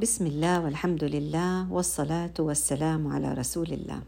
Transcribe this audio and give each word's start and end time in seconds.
بسم 0.00 0.26
الله 0.26 0.64
والحمد 0.64 1.04
لله 1.04 1.72
والصلاة 1.72 2.34
والسلام 2.38 3.08
على 3.08 3.34
رسول 3.34 3.66
الله. 3.72 4.00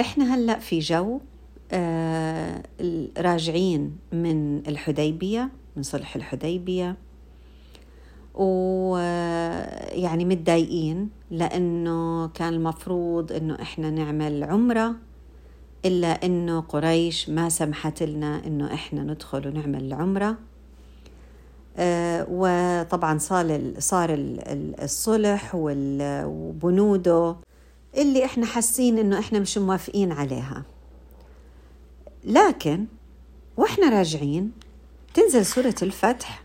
إحنا 0.00 0.34
هلا 0.34 0.58
في 0.58 0.78
جو 0.78 1.20
راجعين 3.18 3.96
من 4.12 4.66
الحديبية 4.68 5.50
من 5.76 5.82
صلح 5.82 6.16
الحديبية 6.16 6.96
ويعني 8.34 10.24
متضايقين 10.24 11.10
لأنه 11.30 12.28
كان 12.28 12.54
المفروض 12.54 13.32
إنه 13.32 13.54
إحنا 13.62 13.90
نعمل 13.90 14.44
عمرة 14.44 14.94
إلا 15.84 16.08
إنه 16.26 16.60
قريش 16.60 17.30
ما 17.30 17.48
سمحت 17.48 18.02
لنا 18.02 18.46
إنه 18.46 18.74
إحنا 18.74 19.02
ندخل 19.02 19.48
ونعمل 19.48 19.84
العمرة 19.84 20.38
وطبعا 22.30 23.18
صار 23.18 23.72
صار 23.78 24.08
الصلح 24.82 25.50
وبنوده 25.54 27.36
اللي 27.96 28.24
إحنا 28.24 28.46
حاسين 28.46 28.98
إنه 28.98 29.18
إحنا 29.18 29.38
مش 29.38 29.58
موافقين 29.58 30.12
عليها. 30.12 30.62
لكن 32.24 32.84
وإحنا 33.56 33.88
راجعين 33.88 34.52
تنزل 35.14 35.46
سورة 35.46 35.74
الفتح 35.82 36.42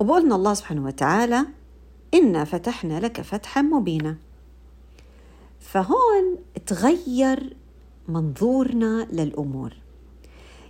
وبقولنا 0.00 0.34
الله 0.34 0.54
سبحانه 0.54 0.84
وتعالى 0.84 1.46
إنا 2.14 2.44
فتحنا 2.44 3.00
لك 3.00 3.20
فتحا 3.20 3.62
مبينا. 3.62 4.16
فهون 5.60 6.36
تغير 6.66 7.56
منظورنا 8.08 9.06
للأمور. 9.12 9.72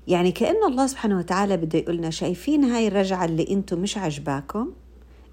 يعني 0.08 0.32
كأن 0.32 0.64
الله 0.64 0.86
سبحانه 0.86 1.18
وتعالى 1.18 1.56
بده 1.56 1.78
يقولنا 1.78 2.10
شايفين 2.10 2.64
هاي 2.64 2.88
الرجعة 2.88 3.24
اللي 3.24 3.46
أنتم 3.50 3.78
مش 3.78 3.98
عجباكم 3.98 4.72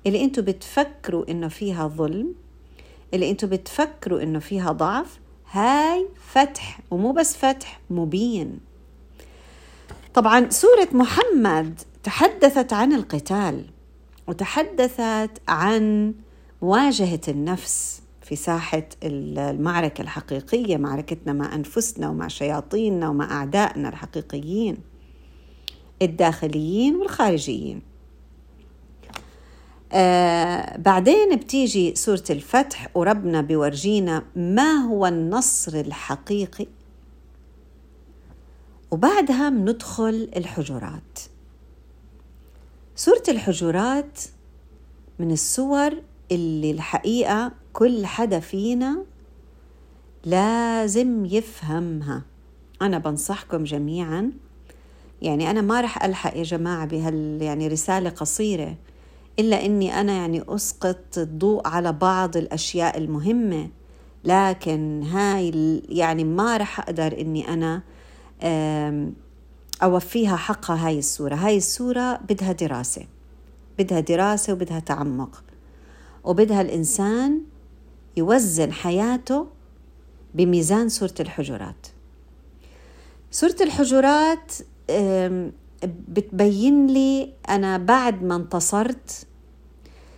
اللي 0.08 0.24
أنتم 0.24 0.42
بتفكروا 0.42 1.32
إنه 1.32 1.48
فيها 1.48 1.88
ظلم؟ 1.88 2.36
اللي 3.14 3.32
أنتم 3.32 3.48
بتفكروا 3.50 4.24
إنه 4.24 4.40
فيها 4.40 4.72
ضعف؟ 4.72 5.20
هاي 5.52 6.08
فتح 6.28 6.80
ومو 6.92 7.12
بس 7.12 7.38
فتح 7.38 7.80
مبين. 7.90 8.60
طبعا 10.14 10.50
سورة 10.50 10.88
محمد 10.92 11.80
تحدثت 12.04 12.74
عن 12.74 12.94
القتال 12.94 13.66
وتحدثت 14.28 15.32
عن 15.48 16.14
مواجهة 16.62 17.22
النفس. 17.28 18.02
في 18.26 18.36
ساحة 18.36 18.84
المعركة 19.04 20.02
الحقيقية 20.02 20.78
معركتنا 20.78 21.34
مع 21.34 21.56
أنفسنا 21.56 22.10
ومع 22.10 22.28
شياطيننا 22.28 23.10
ومع 23.10 23.32
أعدائنا 23.32 23.90
الحقيقيين 23.90 24.78
الداخليين 26.02 26.96
والخارجيين. 26.96 27.82
آه 29.92 30.78
بعدين 30.78 31.36
بتيجي 31.36 31.96
سورة 31.96 32.24
الفتح 32.30 32.90
وربنا 32.96 33.42
بورجينا 33.42 34.24
ما 34.36 34.72
هو 34.74 35.06
النصر 35.06 35.80
الحقيقي. 35.80 36.68
وبعدها 38.92 39.50
بندخل 39.50 40.30
الحجرات. 40.36 41.20
سورة 42.96 43.24
الحجرات 43.30 44.20
من 45.20 45.32
السور 45.32 46.02
اللي 46.32 46.72
الحقيقة 46.72 47.52
كل 47.74 48.06
حدا 48.06 48.40
فينا 48.40 49.06
لازم 50.26 51.26
يفهمها. 51.26 52.22
أنا 52.82 52.98
بنصحكم 52.98 53.64
جميعا. 53.64 54.32
يعني 55.22 55.52
أنا 55.52 55.62
ما 55.62 55.82
رح 55.82 56.04
ألحق 56.04 56.38
يا 56.38 56.44
جماعة 56.44 56.86
بهال 56.86 57.42
يعني 57.42 57.68
رسالة 57.68 58.10
قصيرة 58.10 58.76
إلا 59.40 59.66
إني 59.66 60.02
أنا 60.02 60.14
يعني 60.14 60.44
أسقط 60.48 61.18
الضوء 61.18 61.68
على 61.68 61.92
بعض 61.92 62.38
الأشياء 62.38 62.98
المهمة. 62.98 63.70
لكن 64.24 65.04
هاي 65.04 65.82
يعني 65.90 66.24
ما 66.24 66.58
رح 66.58 66.80
أقدر 66.80 67.22
إني 67.22 67.54
أنا 67.54 67.82
أوفيها 69.84 70.36
حقها 70.36 70.88
هاي 70.88 71.00
السورة 71.00 71.36
هاي 71.36 71.58
السورة 71.58 72.16
بدها 72.30 72.52
دراسة. 72.52 73.06
بدها 73.80 74.00
دراسة 74.00 74.54
وبدها 74.54 74.80
تعمق. 74.80 75.44
وبدها 76.26 76.62
الإنسان 76.62 77.42
يوزن 78.18 78.72
حياته 78.72 79.48
بميزان 80.34 80.90
سورة 80.90 81.14
الحجرات. 81.20 81.88
سورة 83.32 83.56
الحجرات 83.62 84.52
بتبين 85.84 86.88
لي 86.88 87.34
أنا 87.50 87.78
بعد 87.78 88.24
ما 88.24 88.36
انتصرت 88.36 89.28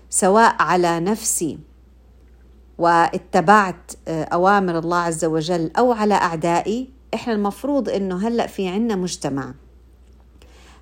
سواء 0.10 0.56
على 0.60 1.00
نفسي 1.00 1.60
واتبعت 2.78 3.92
آه، 4.08 4.24
أوامر 4.24 4.80
الله 4.80 4.98
عز 4.98 5.26
وجل 5.26 5.72
أو 5.78 5.92
على 5.92 6.14
أعدائي 6.14 6.90
إحنا 7.14 7.34
المفروض 7.34 7.90
إنه 7.90 8.28
هلأ 8.28 8.48
في 8.48 8.68
عنا 8.68 8.96
مجتمع. 8.96 9.54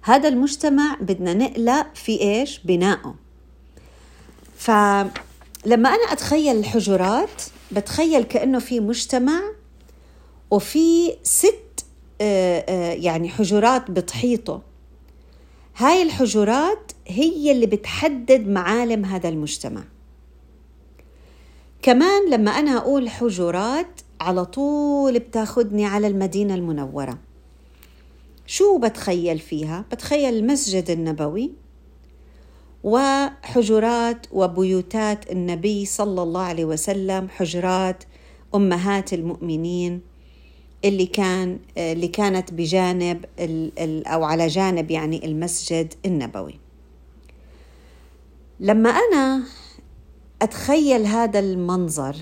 هذا 0.02 0.28
المجتمع 0.30 0.98
بدنا 1.02 1.34
نقلق 1.34 1.96
في 1.96 2.22
إيش؟ 2.22 2.60
بنائه. 2.66 3.16
فلما 4.56 5.90
أنا 5.90 6.12
أتخيل 6.12 6.58
الحجرات 6.58 7.42
بتخيل 7.72 8.24
كأنه 8.24 8.60
في 8.60 8.80
مجتمع 8.80 9.42
وفي 10.52 11.14
ست 11.24 11.86
آه، 12.22 12.66
آه، 12.70 12.94
يعني 12.94 13.30
حجرات 13.30 13.92
بتحيطه. 13.92 14.62
هاي 15.78 16.04
الحجرات 16.04 16.92
هي 17.08 17.52
اللي 17.52 17.66
بتحدد 17.66 18.48
معالم 18.48 19.06
هذا 19.06 19.30
المجتمع. 19.30 19.84
كمان 21.82 22.30
لما 22.30 22.52
أنا 22.52 22.78
أقول 22.78 23.10
حجرات 23.10 24.02
على 24.22 24.46
طول 24.46 25.20
بتاخدني 25.20 25.86
على 25.86 26.08
المدينة 26.08 26.56
المنورة. 26.56 27.18
شو 28.48 28.78
بتخيل 28.78 29.40
فيها؟ 29.40 29.86
بتخيل 29.92 30.34
المسجد 30.34 30.90
النبوي. 30.90 31.52
وحجرات 32.86 34.28
وبيوتات 34.32 35.32
النبي 35.32 35.86
صلى 35.86 36.24
الله 36.24 36.42
عليه 36.42 36.66
وسلم 36.66 37.30
حجرات 37.30 38.04
أمهات 38.56 39.14
المؤمنين 39.14 40.02
اللي 40.86 41.06
كان 41.06 41.60
اللي 41.78 42.08
كانت 42.08 42.54
بجانب 42.54 43.26
أو 44.08 44.24
على 44.24 44.48
جانب 44.48 44.92
يعني 44.92 45.26
المسجد 45.26 45.94
النبوي. 46.06 46.60
لما 48.60 48.90
أنا 48.90 49.44
أتخيل 50.42 51.06
هذا 51.06 51.40
المنظر 51.40 52.16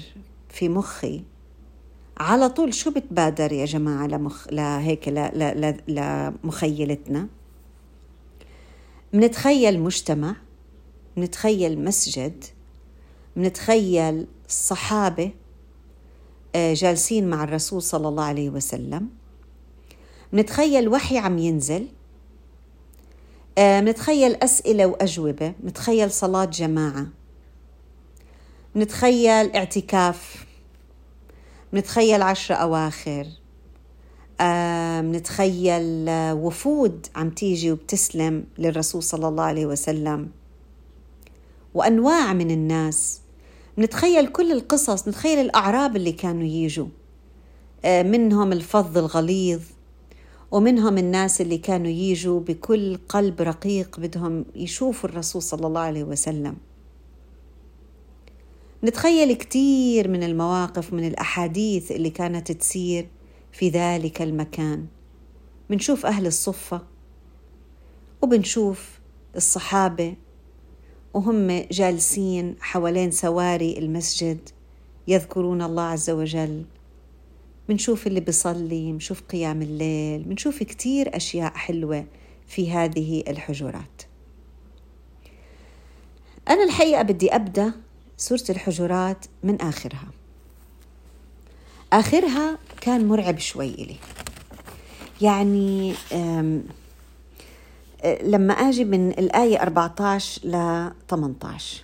في 0.50 0.70
مخي 0.70 1.22
على 2.18 2.50
طول 2.50 2.74
شو 2.74 2.92
بتبادر 2.92 3.52
يا 3.52 3.66
جماعة 3.66 4.08
لمخ 4.08 4.48
لهيك 4.52 5.08
لمخيلتنا 5.88 7.28
منتخيل 9.14 9.80
مجتمع 9.80 10.36
منتخيل 11.18 11.84
مسجد 11.84 12.44
منتخيل 13.36 14.28
الصحابة 14.50 15.32
آه، 16.56 16.74
جالسين 16.74 17.30
مع 17.30 17.44
الرسول 17.44 17.82
صلى 17.82 18.08
الله 18.08 18.24
عليه 18.24 18.50
وسلم. 18.50 19.10
منتخيل 20.34 20.90
وحي 20.90 21.18
عم 21.18 21.38
ينزل. 21.38 21.88
منتخيل 23.60 24.34
آه، 24.34 24.40
أسئلة 24.44 24.86
وأجوبة. 24.86 25.54
منتخيل 25.64 26.12
صلاة 26.12 26.46
جماعة. 26.46 27.08
منتخيل 28.76 29.56
اعتكاف. 29.56 30.46
منتخيل 31.74 32.22
عشرة 32.22 32.56
أواخر. 32.56 33.28
منتخيل 35.12 36.10
آه، 36.10 36.34
وفود 36.34 37.08
عم 37.16 37.30
تيجي 37.30 37.72
وبتسلم 37.72 38.44
للرسول 38.58 39.04
صلى 39.04 39.28
الله 39.28 39.44
عليه 39.44 39.66
وسلم. 39.66 40.30
وأنواع 41.74 42.34
من 42.34 42.52
الناس. 42.52 43.22
نتخيل 43.78 44.28
كل 44.28 44.52
القصص 44.52 45.08
نتخيل 45.08 45.40
الأعراب 45.40 45.96
اللي 45.96 46.12
كانوا 46.12 46.48
يجوا. 46.48 46.88
آه، 47.86 48.04
منهم 48.04 48.52
الفظ 48.52 48.98
الغليظ 48.98 49.62
ومنهم 50.52 50.98
الناس 50.98 51.42
اللي 51.42 51.58
كانوا 51.58 51.92
يجوا 51.92 52.40
بكل 52.40 52.98
قلب 53.10 53.42
رقيق 53.42 54.00
بدهم 54.00 54.46
يشوفوا 54.56 55.10
الرسول 55.10 55.42
صلى 55.42 55.68
الله 55.68 55.82
عليه 55.82 56.04
وسلم. 56.04 56.56
نتخيل 58.84 59.34
كثير 59.34 60.08
من 60.08 60.24
المواقف 60.24 60.94
من 60.94 61.08
الأحاديث 61.08 61.92
اللي 61.92 62.10
كانت 62.10 62.52
تصير 62.52 63.08
في 63.52 63.70
ذلك 63.70 64.22
المكان. 64.22 64.86
بنشوف 65.70 66.06
أهل 66.06 66.28
الصفة 66.28 66.82
وبنشوف 68.22 69.00
الصحابة 69.36 70.16
وهم 71.14 71.66
جالسين 71.72 72.56
حوالين 72.62 73.12
سواري 73.12 73.78
المسجد 73.78 74.50
يذكرون 75.08 75.62
الله 75.62 75.84
عز 75.84 76.10
وجل. 76.10 76.66
منشوف 77.70 78.08
اللي 78.08 78.20
بيصلي 78.20 78.92
منشوف 78.92 79.22
قيام 79.22 79.62
الليل 79.62 80.30
منشوف 80.30 80.64
كتير 80.64 81.16
أشياء 81.16 81.54
حلوة 81.54 82.06
في 82.48 82.72
هذه 82.72 83.24
الحجرات. 83.28 84.02
أنا 86.50 86.64
الحقيقة 86.64 87.02
بدي 87.02 87.36
أبدأ 87.36 87.74
سورة 88.18 88.44
الحجرات 88.50 89.26
من 89.44 89.62
آخرها. 89.62 90.08
آخرها 91.94 92.58
كان 92.82 93.08
مرعب 93.08 93.40
شوي 93.40 93.74
إلي. 93.74 93.96
يعني 95.22 95.94
لما 98.24 98.54
أجي 98.54 98.86
من 98.86 99.10
الآية 99.10 99.62
14 99.62 100.48
ل 100.48 100.52
18 101.10 101.84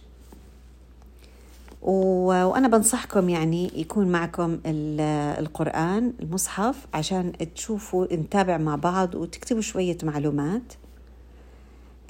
وأنا 1.81 2.67
بنصحكم 2.67 3.29
يعني 3.29 3.71
يكون 3.75 4.07
معكم 4.07 4.59
القرآن 4.65 6.13
المصحف 6.19 6.87
عشان 6.93 7.31
تشوفوا 7.55 8.13
نتابع 8.13 8.57
مع 8.57 8.75
بعض 8.75 9.15
وتكتبوا 9.15 9.61
شوية 9.61 9.97
معلومات. 10.03 10.73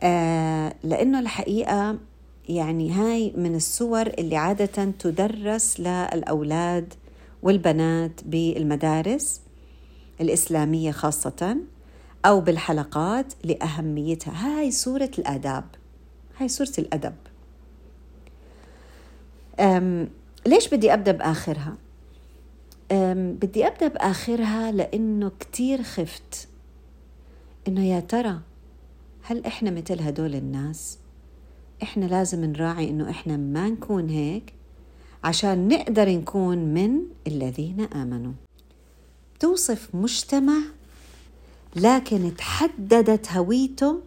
آه، 0.02 0.76
لأنه 0.84 1.20
الحقيقة 1.20 1.98
يعني 2.50 2.92
هاي 2.92 3.34
من 3.38 3.56
الصور 3.56 4.08
اللي 4.08 4.36
عادة 4.38 4.92
تدرس 5.00 5.80
للأولاد 5.80 6.94
والبنات 7.44 8.22
بالمدارس 8.26 9.42
الإسلامية 10.22 10.92
خاصة. 10.92 11.58
أو 12.26 12.42
بالحلقات 12.42 13.34
لأهميتها. 13.44 14.60
هاي 14.60 14.72
سورة 14.72 15.12
الآداب. 15.20 15.66
هاي 16.38 16.48
سورة 16.48 16.74
الأدب. 16.80 17.16
ليش 20.48 20.68
بدي 20.68 20.94
أبدأ 20.94 21.12
بآخرها؟ 21.12 21.78
بدي 23.14 23.68
أبدأ 23.68 23.88
بآخرها 23.88 24.72
لأنه 24.72 25.32
كتير 25.40 25.84
خفت. 25.84 26.48
إنه 27.68 27.86
يا 27.86 28.00
ترى 28.00 28.40
هل 29.24 29.46
إحنا 29.46 29.72
مثل 29.72 30.02
هدول 30.02 30.36
الناس؟ 30.36 30.98
إحنا 31.84 32.06
لازم 32.06 32.46
نراعي 32.46 32.90
إنه 32.90 33.10
إحنا 33.10 33.38
ما 33.38 33.70
نكون 33.70 34.10
هيك 34.10 34.54
عشان 35.24 35.68
نقدر 35.68 36.10
نكون 36.10 36.58
من 36.58 37.00
الذين 37.28 37.82
آمنوا. 37.82 38.34
توصف 39.40 39.96
مجتمع 39.96 40.60
لكن 41.76 42.36
تحددت 42.38 43.32
هويته 43.32 44.02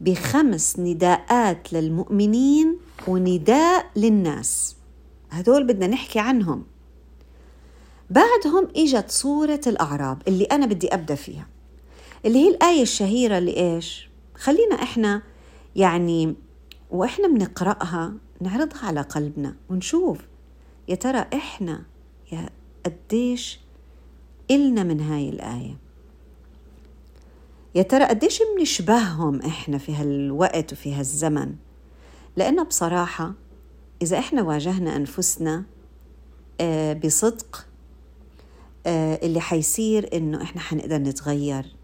بخمس 0.00 0.78
نداءات 0.78 1.72
للمؤمنين 1.72 2.76
ونداء 3.08 3.90
للناس. 3.96 4.76
هدول 5.30 5.66
بدنا 5.66 5.86
نحكي 5.86 6.18
عنهم. 6.18 6.64
بعدهم 8.10 8.68
إجت 8.76 9.10
صورة 9.10 9.60
الأعراب 9.66 10.22
اللي 10.28 10.44
أنا 10.44 10.66
بدي 10.66 10.94
أبدأ 10.94 11.14
فيها. 11.14 11.46
اللي 12.24 12.38
هي 12.38 12.48
الآية 12.48 12.82
الشهيرة 12.82 13.38
اللي 13.38 13.56
إيش؟ 13.56 14.08
خلينا 14.34 14.74
إحنا 14.82 15.22
يعني 15.76 16.34
وإحنا 16.90 17.28
بنقرأها 17.28 18.14
نعرضها 18.40 18.86
على 18.86 19.00
قلبنا 19.00 19.54
ونشوف. 19.70 20.18
يا 20.88 20.94
ترى 20.94 21.26
إحنا 21.34 21.82
يا 22.32 22.48
قديش 22.86 23.60
إلنا 24.50 24.82
من 24.82 25.00
هاي 25.00 25.28
الآية؟ 25.28 25.76
يا 27.74 27.82
ترى 27.82 28.04
قديش 28.04 28.42
بنشبههم 28.56 29.42
إحنا 29.42 29.78
في 29.78 29.94
هالوقت 29.94 30.72
وفي 30.72 30.94
هالزمن؟ 30.94 31.54
لأنه 32.36 32.62
بصراحة 32.62 33.32
إذا 34.02 34.18
إحنا 34.18 34.42
واجهنا 34.42 34.96
أنفسنا 34.96 35.64
آه، 36.60 36.92
بصدق 36.92 37.66
آه، 38.86 39.20
اللي 39.22 39.40
حيصير 39.40 40.10
إنه 40.16 40.42
إحنا 40.42 40.60
حنقدر 40.60 40.98
نتغير 40.98 41.76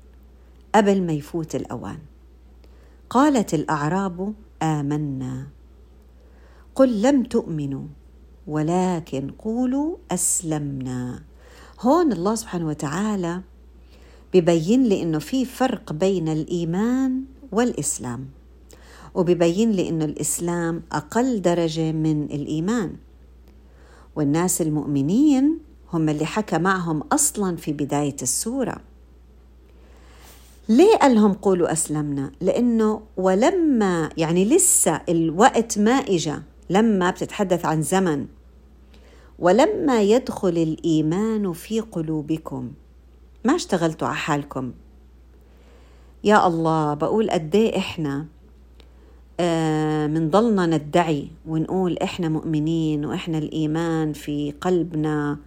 قبل 0.74 1.02
ما 1.02 1.12
يفوت 1.12 1.54
الأوان. 1.54 1.98
قالت 3.10 3.54
الأعراب 3.54 4.34
آمنا. 4.62 5.46
قل 6.74 7.02
لم 7.02 7.22
تؤمنوا 7.22 7.86
ولكن 8.46 9.30
قولوا 9.30 9.96
أسلمنا. 10.10 11.22
هون 11.80 12.12
الله 12.12 12.34
سبحانه 12.34 12.66
وتعالى 12.66 13.42
ببين 14.34 14.84
لي 14.84 15.02
إنه 15.02 15.18
في 15.18 15.44
فرق 15.44 15.92
بين 15.92 16.28
الإيمان 16.28 17.22
والإسلام 17.52 18.26
وببين 19.14 19.72
لي 19.72 19.88
إنه 19.88 20.04
الإسلام 20.04 20.82
أقل 20.92 21.42
درجة 21.42 21.92
من 21.92 22.24
الإيمان. 22.24 22.92
والناس 24.16 24.62
المؤمنين 24.62 25.58
هم 25.92 26.08
اللي 26.08 26.26
حكى 26.26 26.58
معهم 26.58 27.00
أصلا 27.12 27.56
في 27.56 27.72
بداية 27.72 28.16
السورة. 28.22 28.76
ليه 30.68 30.96
قال 30.96 31.14
لهم 31.14 31.32
قولوا 31.32 31.72
أسلمنا؟ 31.72 32.30
لأنه 32.40 33.02
ولما 33.16 34.10
يعني 34.16 34.44
لسه 34.44 35.00
الوقت 35.08 35.78
ما 35.78 35.92
اجى 35.92 36.34
لما 36.70 37.10
بتتحدث 37.10 37.64
عن 37.64 37.82
زمن 37.82 38.26
ولما 39.38 40.02
يدخل 40.02 40.48
الإيمان 40.48 41.52
في 41.52 41.80
قلوبكم. 41.80 42.70
ما 43.44 43.54
اشتغلتوا 43.54 44.08
على 44.08 44.16
حالكم؟ 44.16 44.72
يا 46.24 46.46
الله 46.46 46.94
بقول 46.94 47.30
قد 47.30 47.54
إيه 47.54 47.78
إحنا 47.78 48.26
منضلنا 50.08 50.62
آه، 50.62 50.66
ندعي 50.66 51.28
ونقول 51.46 51.98
إحنا 51.98 52.28
مؤمنين 52.28 53.04
وإحنا 53.04 53.38
الإيمان 53.38 54.12
في 54.12 54.54
قلبنا 54.60 55.38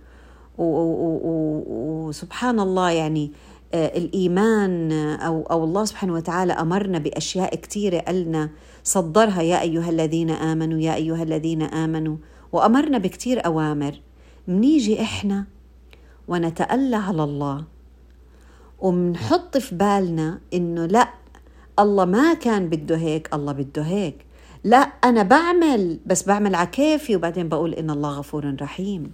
وسبحان 0.57 2.59
الله 2.59 2.89
يعني 2.89 3.31
آه، 3.73 3.97
الإيمان 3.97 4.91
أو 4.91 5.43
أو 5.51 5.63
الله 5.63 5.85
سبحانه 5.85 6.13
وتعالى 6.13 6.53
أمرنا 6.53 6.99
بأشياء 6.99 7.55
كثيره 7.55 7.99
قالنا 7.99 8.49
صدرها 8.83 9.41
يا 9.41 9.61
أيها 9.61 9.89
الذين 9.89 10.29
آمنوا 10.29 10.79
يا 10.79 10.95
أيها 10.95 11.23
الذين 11.23 11.61
آمنوا 11.61 12.17
وأمرنا 12.51 12.97
بكثير 12.97 13.45
أوامر. 13.45 14.01
منيجي 14.47 15.01
إحنا 15.01 15.45
ونتألى 16.27 16.95
على 16.95 17.23
الله. 17.23 17.63
ومنحط 18.81 19.57
في 19.57 19.75
بالنا 19.75 20.39
إنه 20.53 20.85
لا 20.85 21.09
الله 21.79 22.05
ما 22.05 22.33
كان 22.33 22.69
بده 22.69 22.97
هيك 22.97 23.33
الله 23.33 23.51
بده 23.51 23.81
هيك. 23.81 24.15
لا 24.63 24.77
أنا 24.77 25.23
بعمل 25.23 25.99
بس 26.05 26.23
بعمل 26.23 26.55
على 26.55 26.67
كيفي 26.67 27.15
وبعدين 27.15 27.49
بقول 27.49 27.73
إن 27.73 27.89
الله 27.89 28.09
غفور 28.09 28.55
رحيم. 28.61 29.11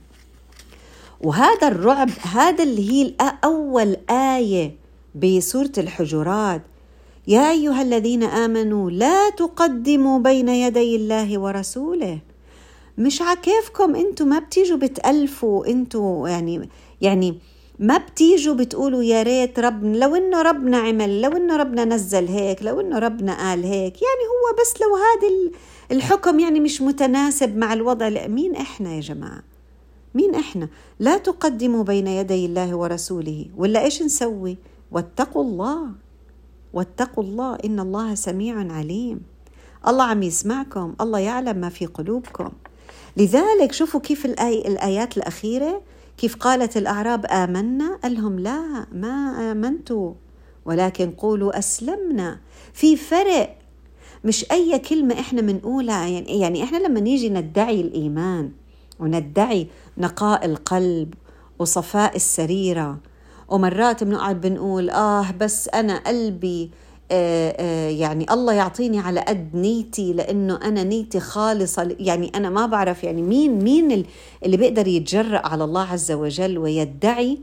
وهذا 1.21 1.67
الرعب 1.67 2.09
هذا 2.33 2.63
اللي 2.63 2.91
هي 2.91 3.13
أول 3.43 3.97
آية 4.09 4.75
بسورة 5.15 5.71
الحجرات. 5.77 6.61
يا 7.27 7.51
أيها 7.51 7.81
الذين 7.81 8.23
آمنوا 8.23 8.91
لا 8.91 9.29
تقدموا 9.29 10.19
بين 10.19 10.49
يدي 10.49 10.95
الله 10.95 11.39
ورسوله. 11.39 12.19
مش 12.97 13.21
عكيفكم 13.21 13.95
أنتم 13.95 14.27
ما 14.27 14.39
بتيجوا 14.39 14.77
بتألفوا 14.77 15.67
أنتم 15.67 16.25
يعني 16.27 16.69
يعني 17.01 17.39
ما 17.79 17.97
بتيجوا 17.97 18.55
بتقولوا 18.55 19.03
يا 19.03 19.23
ريت 19.23 19.59
ربنا 19.59 19.97
لو 19.97 20.15
إنه 20.15 20.41
ربنا 20.41 20.77
عمل 20.77 21.21
لو 21.21 21.31
إنه 21.31 21.57
ربنا 21.57 21.85
نزل 21.85 22.27
هيك 22.27 22.63
لو 22.63 22.81
إنه 22.81 22.99
ربنا 22.99 23.49
قال 23.49 23.63
هيك 23.63 23.93
يعني 24.01 24.23
هو 24.31 24.61
بس 24.61 24.81
لو 24.81 24.95
هذا 24.95 25.51
الحكم 25.91 26.39
يعني 26.39 26.59
مش 26.59 26.81
متناسب 26.81 27.57
مع 27.57 27.73
الوضع. 27.73 28.27
مين 28.27 28.55
إحنا 28.55 28.93
يا 28.93 28.99
جماعة؟ 28.99 29.43
مين 30.15 30.35
إحنا؟ 30.35 30.69
لا 30.99 31.17
تقدموا 31.17 31.83
بين 31.83 32.07
يدي 32.07 32.45
الله 32.45 32.75
ورسوله. 32.75 33.45
ولا 33.57 33.83
إيش 33.83 34.01
نسوي؟ 34.01 34.57
واتقوا 34.91 35.43
الله. 35.43 35.87
واتقوا 36.73 37.23
الله 37.23 37.57
إن 37.65 37.79
الله 37.79 38.15
سميع 38.15 38.73
عليم. 38.73 39.21
الله 39.87 40.03
عم 40.03 40.23
يسمعكم 40.23 40.95
الله 41.01 41.19
يعلم 41.19 41.57
ما 41.57 41.69
في 41.69 41.85
قلوبكم. 41.85 42.51
لذلك 43.17 43.71
شوفوا 43.71 43.99
كيف 43.99 44.25
الآي 44.25 44.67
الآيات 44.67 45.17
الأخيرة 45.17 45.81
كيف 46.17 46.35
قالت 46.35 46.77
الأعراب 46.77 47.25
آمنا؟ 47.25 47.99
قال 48.03 48.13
لهم 48.13 48.39
لا 48.39 48.85
ما 48.91 49.51
آمنتوا 49.51 50.13
ولكن 50.65 51.11
قولوا 51.11 51.59
أسلمنا. 51.59 52.39
في 52.73 52.95
فرق 52.95 53.57
مش 54.23 54.51
أي 54.51 54.79
كلمة 54.79 55.19
إحنا 55.19 55.41
بنقولها 55.41 56.07
يعني, 56.07 56.39
يعني 56.39 56.63
إحنا 56.63 56.77
لما 56.77 56.99
نيجي 56.99 57.29
ندعي 57.29 57.81
الإيمان 57.81 58.51
وندعي 58.99 59.67
نقاء 59.97 60.45
القلب 60.45 61.13
وصفاء 61.59 62.15
السريرة 62.15 62.99
ومرات 63.49 64.03
بنقعد 64.03 64.41
بنقول 64.41 64.89
آه 64.89 65.31
بس 65.31 65.69
أنا 65.69 65.97
قلبي 65.97 66.71
يعني 67.89 68.25
الله 68.31 68.53
يعطيني 68.53 68.99
على 68.99 69.19
قد 69.19 69.55
نيتي 69.55 70.13
لأنه 70.13 70.59
أنا 70.63 70.83
نيتي 70.83 71.19
خالصة. 71.19 71.95
يعني 71.99 72.31
أنا 72.35 72.49
ما 72.49 72.65
بعرف 72.65 73.03
يعني 73.03 73.21
مين 73.21 73.63
مين 73.63 74.05
اللي 74.45 74.57
بيقدر 74.57 74.87
يتجرأ 74.87 75.47
على 75.47 75.63
الله 75.63 75.81
عز 75.81 76.11
وجل 76.11 76.57
ويدعي 76.57 77.37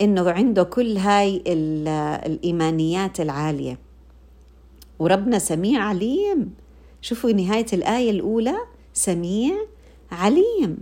إنه 0.00 0.30
عنده 0.30 0.62
كل 0.62 0.96
هاي 0.96 1.42
الإيمانيات 1.46 3.20
العالية. 3.20 3.78
وربنا 4.98 5.38
سميع 5.38 5.80
عليم. 5.82 6.54
شوفوا 7.02 7.32
نهاية 7.32 7.66
الآية 7.72 8.10
الأولى. 8.10 8.56
سميع 8.94 9.54
عليم. 10.12 10.78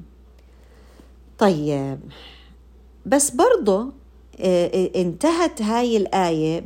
طيب 1.39 2.01
بس 3.07 3.31
برضه 3.31 3.81
آه، 3.81 3.85
آه، 3.85 3.93
انتهت 4.41 5.63
هاي 5.63 5.97
الآية 5.97 6.65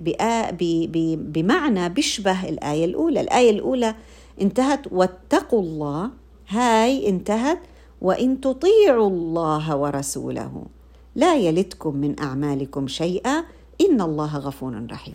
بمعنى 1.17 1.89
بيشبه 1.89 2.49
الآية 2.49 2.85
الأولى. 2.85 3.21
الآية 3.21 3.51
الأولى 3.51 3.95
انتهت 4.41 4.81
واتقوا 4.93 5.61
الله 5.63 6.11
هاي 6.49 7.09
انتهت 7.09 7.59
وإن 8.01 8.41
تطيعوا 8.41 9.11
الله 9.11 9.77
ورسوله 9.77 10.63
لا 11.15 11.37
يلدكم 11.37 11.97
من 11.97 12.21
أعمالكم 12.21 12.89
شيئا 12.89 13.45
إن 13.81 14.01
الله 14.01 14.39
غفور 14.39 14.87
رحيم. 14.91 15.15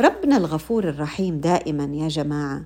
ربنا 0.00 0.36
الغفور 0.36 0.88
الرحيم 0.88 1.38
دائما 1.40 1.84
يا 1.84 2.08
جماعة 2.08 2.62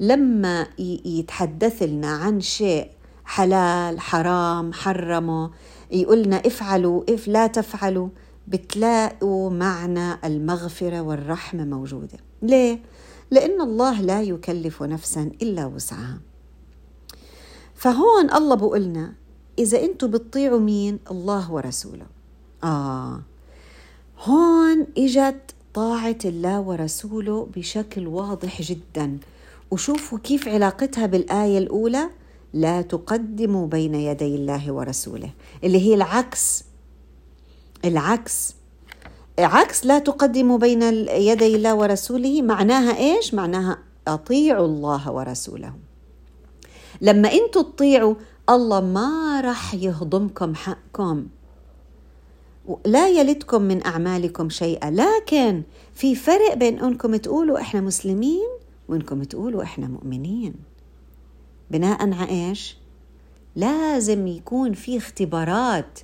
لما 0.00 0.66
يتحدث 1.04 1.82
لنا 1.82 2.08
عن 2.08 2.40
شيء 2.40 2.86
حلال 3.24 4.00
حرام 4.00 4.72
حرمه 4.72 5.50
يقولنا 5.90 6.36
افعلوا 6.36 7.02
اف 7.08 7.28
لا 7.28 7.46
تفعلوا 7.46 8.08
بتلاقوا 8.48 9.50
معنى 9.50 10.18
المغفرة 10.24 11.00
والرحمة 11.00 11.64
موجودة. 11.64 12.18
ليه؟ 12.42 12.80
لأن 13.30 13.60
الله 13.60 14.00
لا 14.00 14.22
يكلف 14.22 14.82
نفسا 14.82 15.30
إلا 15.42 15.66
وسعها. 15.66 16.20
فهون 17.74 18.30
الله 18.34 18.54
بقولنا 18.54 19.12
إذا 19.58 19.82
أنتم 19.82 20.10
بتطيعوا 20.10 20.60
مين؟ 20.60 20.98
الله 21.10 21.52
ورسوله. 21.52 22.06
آه. 22.64 23.22
هون 24.24 24.86
إجت 24.98 25.54
طاعة 25.74 26.18
الله 26.24 26.60
ورسوله 26.60 27.48
بشكل 27.56 28.06
واضح 28.06 28.62
جدا. 28.62 29.18
وشوفوا 29.70 30.18
كيف 30.18 30.48
علاقتها 30.48 31.06
بالآية 31.06 31.58
الأولى 31.58 32.10
لا 32.52 32.82
تقدموا 32.82 33.66
بين 33.66 33.94
يدي 33.94 34.34
الله 34.34 34.72
ورسوله. 34.72 35.30
اللي 35.64 35.78
هي 35.78 35.94
العكس 35.94 36.64
العكس 37.84 38.54
عكس 39.38 39.86
لا 39.86 39.98
تقدموا 39.98 40.58
بين 40.58 40.82
يدي 41.08 41.56
الله 41.56 41.74
ورسوله 41.74 42.42
معناها 42.42 42.96
إيش؟ 42.98 43.34
معناها 43.34 43.78
أطيعوا 44.08 44.66
الله 44.66 45.10
ورسوله. 45.10 45.74
لما 47.00 47.32
أنتم 47.32 47.62
تطيعوا 47.62 48.14
الله 48.50 48.80
ما 48.80 49.40
راح 49.40 49.74
يهضمكم 49.74 50.54
حقكم. 50.54 51.26
لا 52.86 53.08
يلدكم 53.08 53.62
من 53.62 53.86
أعمالكم 53.86 54.50
شيئا، 54.50 54.90
لكن 54.90 55.62
في 55.94 56.14
فرق 56.14 56.54
بين 56.54 56.78
إنكم 56.78 57.16
تقولوا 57.16 57.60
إحنا 57.60 57.80
مسلمين 57.80 58.48
وإنكم 58.88 59.22
تقولوا 59.22 59.62
إحنا 59.62 59.86
مؤمنين. 59.86 60.54
بناء 61.70 62.14
على 62.14 62.48
إيش؟ 62.48 62.76
لازم 63.56 64.26
يكون 64.26 64.72
في 64.72 64.96
اختبارات 64.96 65.98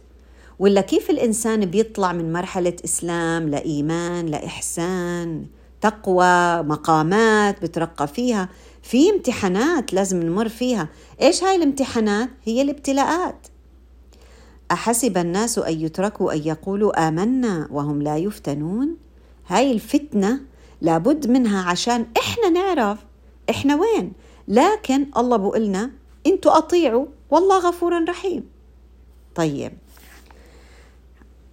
ولا 0.58 0.80
كيف 0.80 1.10
الإنسان 1.10 1.66
بيطلع 1.66 2.12
من 2.12 2.32
مرحلة 2.32 2.76
إسلام 2.84 3.48
لايمان 3.48 4.26
لاحسان 4.26 5.46
تقوى 5.80 6.62
مقامات 6.62 7.62
بترقى 7.62 8.08
فيها 8.08 8.48
في 8.82 9.10
امتحانات 9.10 9.92
لازم 9.92 10.22
نمر 10.22 10.48
فيها. 10.48 10.88
إيش 11.22 11.44
هاي 11.44 11.56
الامتحانات؟ 11.56 12.28
هي 12.44 12.62
الابتلاءات. 12.62 13.46
أحسب 14.70 15.18
الناس 15.18 15.58
أن 15.58 15.80
يتركوا 15.80 16.32
أن 16.32 16.38
يقولوا 16.44 17.08
آمنا 17.08 17.68
وهم 17.70 18.02
لا 18.02 18.16
يفتنون؟ 18.16 18.96
هاي 19.46 19.72
الفتنة 19.72 20.40
لابد 20.80 21.30
منها 21.30 21.62
عشان 21.70 22.06
إحنا 22.18 22.48
نعرف 22.48 22.98
إحنا 23.50 23.76
وين. 23.76 24.12
لكن 24.48 25.06
الله 25.16 25.36
بقولنا 25.36 25.90
إنتوا 26.26 26.58
أطيعوا 26.58 27.06
والله 27.30 27.58
غفور 27.58 28.08
رحيم. 28.08 28.44
طيب. 29.34 29.72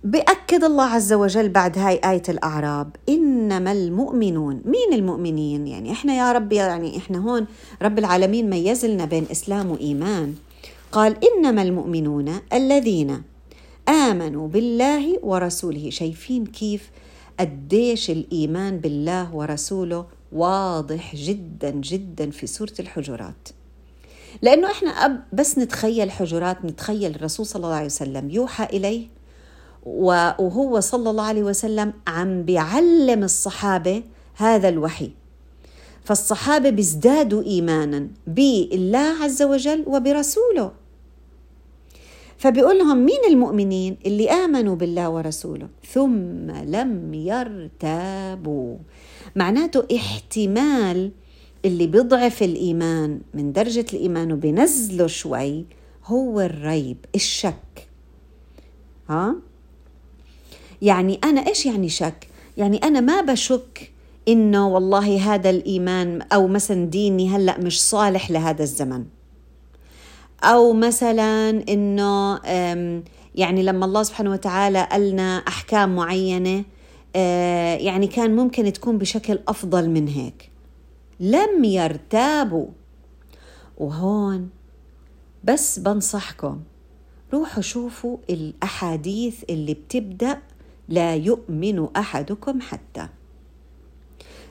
بأكد 0.05 0.63
الله 0.63 0.83
عز 0.83 1.13
وجل 1.13 1.49
بعد 1.49 1.77
هاي 1.77 1.99
آية 2.05 2.23
الأعراب 2.29 2.95
إنما 3.09 3.71
المؤمنون 3.71 4.61
مين 4.65 4.93
المؤمنين؟ 4.93 5.67
يعني 5.67 5.91
إحنا 5.91 6.13
يا 6.13 6.31
رب 6.31 6.51
يعني 6.53 6.97
إحنا 6.97 7.17
هون 7.17 7.45
رب 7.81 7.99
العالمين 7.99 8.49
ميز 8.49 8.85
لنا 8.85 9.05
بين 9.05 9.25
إسلام 9.31 9.71
وإيمان. 9.71 10.35
قال 10.91 11.15
إنما 11.25 11.61
المؤمنون 11.61 12.33
الذين 12.53 13.21
آمنوا 13.89 14.47
بالله 14.47 15.19
ورسوله. 15.23 15.89
شايفين 15.89 16.45
كيف 16.45 16.89
قديش 17.39 18.09
الإيمان 18.09 18.77
بالله 18.77 19.35
ورسوله 19.35 20.05
واضح 20.31 21.15
جدا 21.15 21.69
جدا 21.69 22.29
في 22.31 22.47
سورة 22.47 22.73
الحجرات. 22.79 23.49
لأنه 24.41 24.71
إحنا 24.71 25.23
بس 25.33 25.57
نتخيل 25.57 26.11
حجرات 26.11 26.65
نتخيل 26.65 27.15
الرسول 27.15 27.45
صلى 27.45 27.63
الله 27.63 27.75
عليه 27.75 27.85
وسلم 27.85 28.29
يوحى 28.29 28.63
إليه 28.63 29.14
وهو 29.85 30.79
صلى 30.79 31.09
الله 31.09 31.23
عليه 31.23 31.43
وسلم 31.43 31.93
عم 32.07 32.43
بيعلم 32.43 33.23
الصحابة 33.23 34.03
هذا 34.35 34.69
الوحي. 34.69 35.11
فالصحابة 36.03 36.69
بيزدادوا 36.69 37.43
ايمانا 37.43 38.07
بالله 38.27 39.23
عز 39.23 39.41
وجل 39.41 39.83
وبرسوله. 39.87 40.71
فبيقول 42.37 42.77
لهم 42.77 43.05
مين 43.05 43.19
المؤمنين 43.29 43.97
اللي 44.05 44.29
آمنوا 44.29 44.75
بالله 44.75 45.09
ورسوله؟ 45.09 45.67
ثم 45.93 46.51
لم 46.51 47.13
يرتابوا. 47.13 48.77
معناته 49.35 49.83
احتمال 49.95 51.11
اللي 51.65 51.87
بيضعف 51.87 52.43
الإيمان 52.43 53.21
من 53.33 53.53
درجة 53.53 53.85
الإيمان 53.93 54.31
وبينزله 54.31 55.07
شوي 55.07 55.65
هو 56.05 56.41
الريب 56.41 56.97
الشك. 57.15 57.87
ها؟ 59.09 59.35
يعني 60.81 61.19
أنا 61.23 61.47
إيش 61.47 61.65
يعني 61.65 61.89
شك؟ 61.89 62.27
يعني 62.57 62.77
أنا 62.77 62.99
ما 62.99 63.21
بشك 63.21 63.91
إنه 64.27 64.67
والله 64.67 65.33
هذا 65.33 65.49
الإيمان 65.49 66.21
أو 66.21 66.47
مثلا 66.47 66.85
ديني 66.85 67.29
هلأ 67.29 67.59
مش 67.59 67.83
صالح 67.83 68.31
لهذا 68.31 68.63
الزمن. 68.63 69.05
أو 70.43 70.73
مثلا 70.73 71.49
إنه 71.49 72.39
يعني 73.35 73.63
لما 73.63 73.85
الله 73.85 74.03
سبحانه 74.03 74.31
وتعالى 74.31 74.87
قالنا 74.91 75.37
أحكام 75.37 75.95
معينة 75.95 76.63
آه، 77.15 77.75
يعني 77.75 78.07
كان 78.07 78.35
ممكن 78.35 78.73
تكون 78.73 78.97
بشكل 78.97 79.39
أفضل 79.47 79.89
من 79.89 80.07
هيك. 80.07 80.51
لم 81.19 81.63
يرتابوا. 81.63 82.67
وهون 83.77 84.49
بس 85.43 85.79
بنصحكم 85.79 86.61
روحوا 87.33 87.61
شوفوا 87.61 88.17
الأحاديث 88.29 89.43
اللي 89.49 89.73
بتبدأ 89.73 90.41
لا 90.89 91.15
يؤمن 91.15 91.87
أحدكم 91.97 92.61
حتى. 92.61 93.07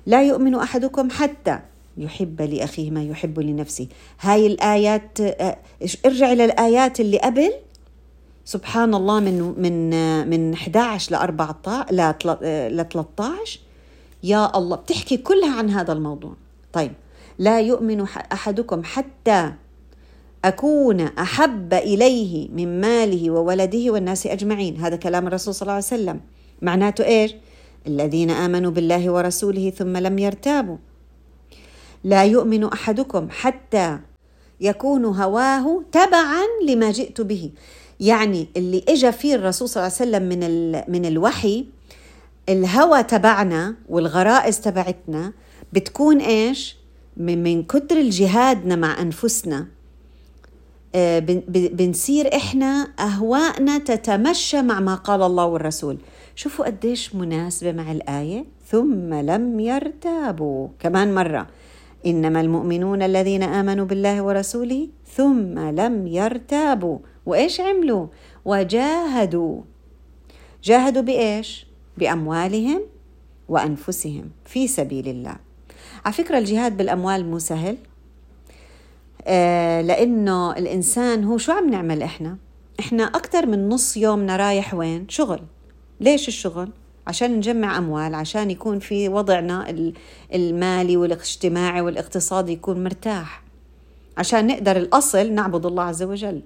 لا 0.06 0.22
يؤمن 0.22 0.54
أحدكم 0.54 1.10
حتى 1.10 1.58
يحب 1.96 2.42
لأخيه 2.42 2.90
ما 2.90 3.02
يحب 3.04 3.40
لنفسه. 3.40 3.88
هاي 4.20 4.46
الآيات 4.46 5.20
آه، 5.20 5.58
ارجع 6.06 6.32
إلى 6.32 6.44
الآيات 6.44 7.00
اللي 7.00 7.18
قبل. 7.18 7.52
سبحان 8.44 8.94
الله 8.94 9.20
من 9.20 9.54
من 9.58 9.90
من 10.30 10.54
11 10.54 11.12
ل 11.12 11.14
14 11.14 11.94
ل 12.68 12.84
13 12.88 13.60
يا 14.22 14.58
الله 14.58 14.76
بتحكي 14.76 15.16
كلها 15.16 15.58
عن 15.58 15.70
هذا 15.70 15.92
الموضوع. 15.92 16.34
طيب 16.72 16.92
لا 17.38 17.60
يؤمن 17.60 18.00
أحدكم 18.32 18.84
حتى 18.84 19.52
أكون 20.44 21.00
أحب 21.00 21.74
إليه 21.74 22.48
من 22.48 22.80
ماله 22.80 23.30
وولده 23.30 23.90
والناس 23.90 24.26
أجمعين. 24.26 24.76
هذا 24.76 24.96
كلام 24.96 25.26
الرسول 25.26 25.54
صلى 25.54 25.62
الله 25.62 25.72
عليه 25.72 25.84
وسلم. 25.84 26.20
معناته 26.62 27.04
إيش؟ 27.04 27.34
الذين 27.86 28.30
آمنوا 28.30 28.70
بالله 28.70 29.10
ورسوله 29.10 29.70
ثم 29.70 29.96
لم 29.96 30.18
يرتابوا. 30.18 30.76
لا 32.04 32.24
يؤمن 32.24 32.64
أحدكم 32.64 33.28
حتى 33.30 33.98
يكون 34.60 35.04
هواه 35.04 35.82
تبعا 35.92 36.44
لما 36.68 36.90
جئت 36.90 37.20
به. 37.20 37.50
يعني 38.00 38.48
اللي 38.56 38.84
اجى 38.88 39.12
فيه 39.12 39.34
الرسول 39.34 39.68
صلى 39.68 39.82
الله 39.82 39.96
عليه 40.00 40.10
وسلم 40.10 40.22
من 40.28 40.72
من 40.88 41.04
الوحي 41.06 41.66
الهوى 42.48 43.02
تبعنا 43.02 43.74
والغرائز 43.88 44.60
تبعتنا 44.60 45.32
بتكون 45.72 46.20
إيش؟ 46.20 46.76
من 47.16 47.62
كتر 47.62 47.96
الجهادنا 47.96 48.76
مع 48.76 49.02
أنفسنا. 49.02 49.66
بنصير 51.48 52.36
إحنا 52.36 52.88
اهوائنا 52.98 53.78
تتمشى 53.78 54.62
مع 54.62 54.80
ما 54.80 54.94
قال 54.94 55.22
الله 55.22 55.46
والرسول. 55.46 55.98
شوفوا 56.34 56.66
قديش 56.66 57.14
مناسبة 57.14 57.72
مع 57.72 57.92
الآية. 57.92 58.44
ثم 58.66 59.14
لم 59.14 59.60
يرتابوا. 59.60 60.68
كمان 60.78 61.14
مرة. 61.14 61.46
إنما 62.06 62.40
المؤمنون 62.40 63.02
الذين 63.02 63.42
آمنوا 63.42 63.84
بالله 63.84 64.22
ورسوله 64.22 64.88
ثم 65.16 65.58
لم 65.58 66.06
يرتابوا. 66.06 66.98
وإيش 67.26 67.60
عملوا؟ 67.60 68.06
وجاهدوا. 68.44 69.60
جاهدوا 70.64 71.02
بإيش؟ 71.02 71.66
بأموالهم 71.98 72.80
وأنفسهم 73.48 74.30
في 74.44 74.68
سبيل 74.68 75.08
الله. 75.08 75.36
على 76.04 76.14
فكرة 76.14 76.38
الجهاد 76.38 76.76
بالأموال 76.76 77.30
مو 77.30 77.38
سهل. 77.38 77.76
آه، 79.26 79.82
لأنه 79.82 80.52
الإنسان 80.52 81.24
هو 81.24 81.38
شو 81.38 81.52
عم 81.52 81.70
نعمل 81.70 82.02
إحنا؟ 82.02 82.36
إحنا 82.80 83.04
أكثر 83.04 83.46
من 83.46 83.68
نص 83.68 83.96
يومنا 83.96 84.36
رايح 84.36 84.74
وين؟ 84.74 85.06
شغل. 85.08 85.40
ليش 86.00 86.28
الشغل؟ 86.28 86.68
عشان 87.06 87.36
نجمع 87.36 87.78
أموال 87.78 88.14
عشان 88.14 88.50
يكون 88.50 88.78
في 88.78 89.08
وضعنا 89.08 89.74
المالي 90.34 90.96
والاجتماعي 90.96 91.80
والاقتصادي 91.80 92.52
يكون 92.52 92.84
مرتاح. 92.84 93.42
عشان 94.18 94.46
نقدر 94.46 94.76
الأصل 94.76 95.32
نعبد 95.32 95.66
الله 95.66 95.82
عز 95.82 96.02
وجل. 96.02 96.42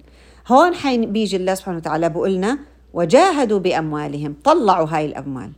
هون 0.47 0.73
حين 0.73 1.11
بيجي 1.11 1.37
الله 1.37 1.53
سبحانه 1.53 1.77
وتعالى 1.77 2.09
بقولنا 2.09 2.59
وجاهدوا 2.93 3.59
بأموالهم. 3.59 4.35
طلعوا 4.43 4.87
هاي 4.89 5.05
الأموال. 5.05 5.51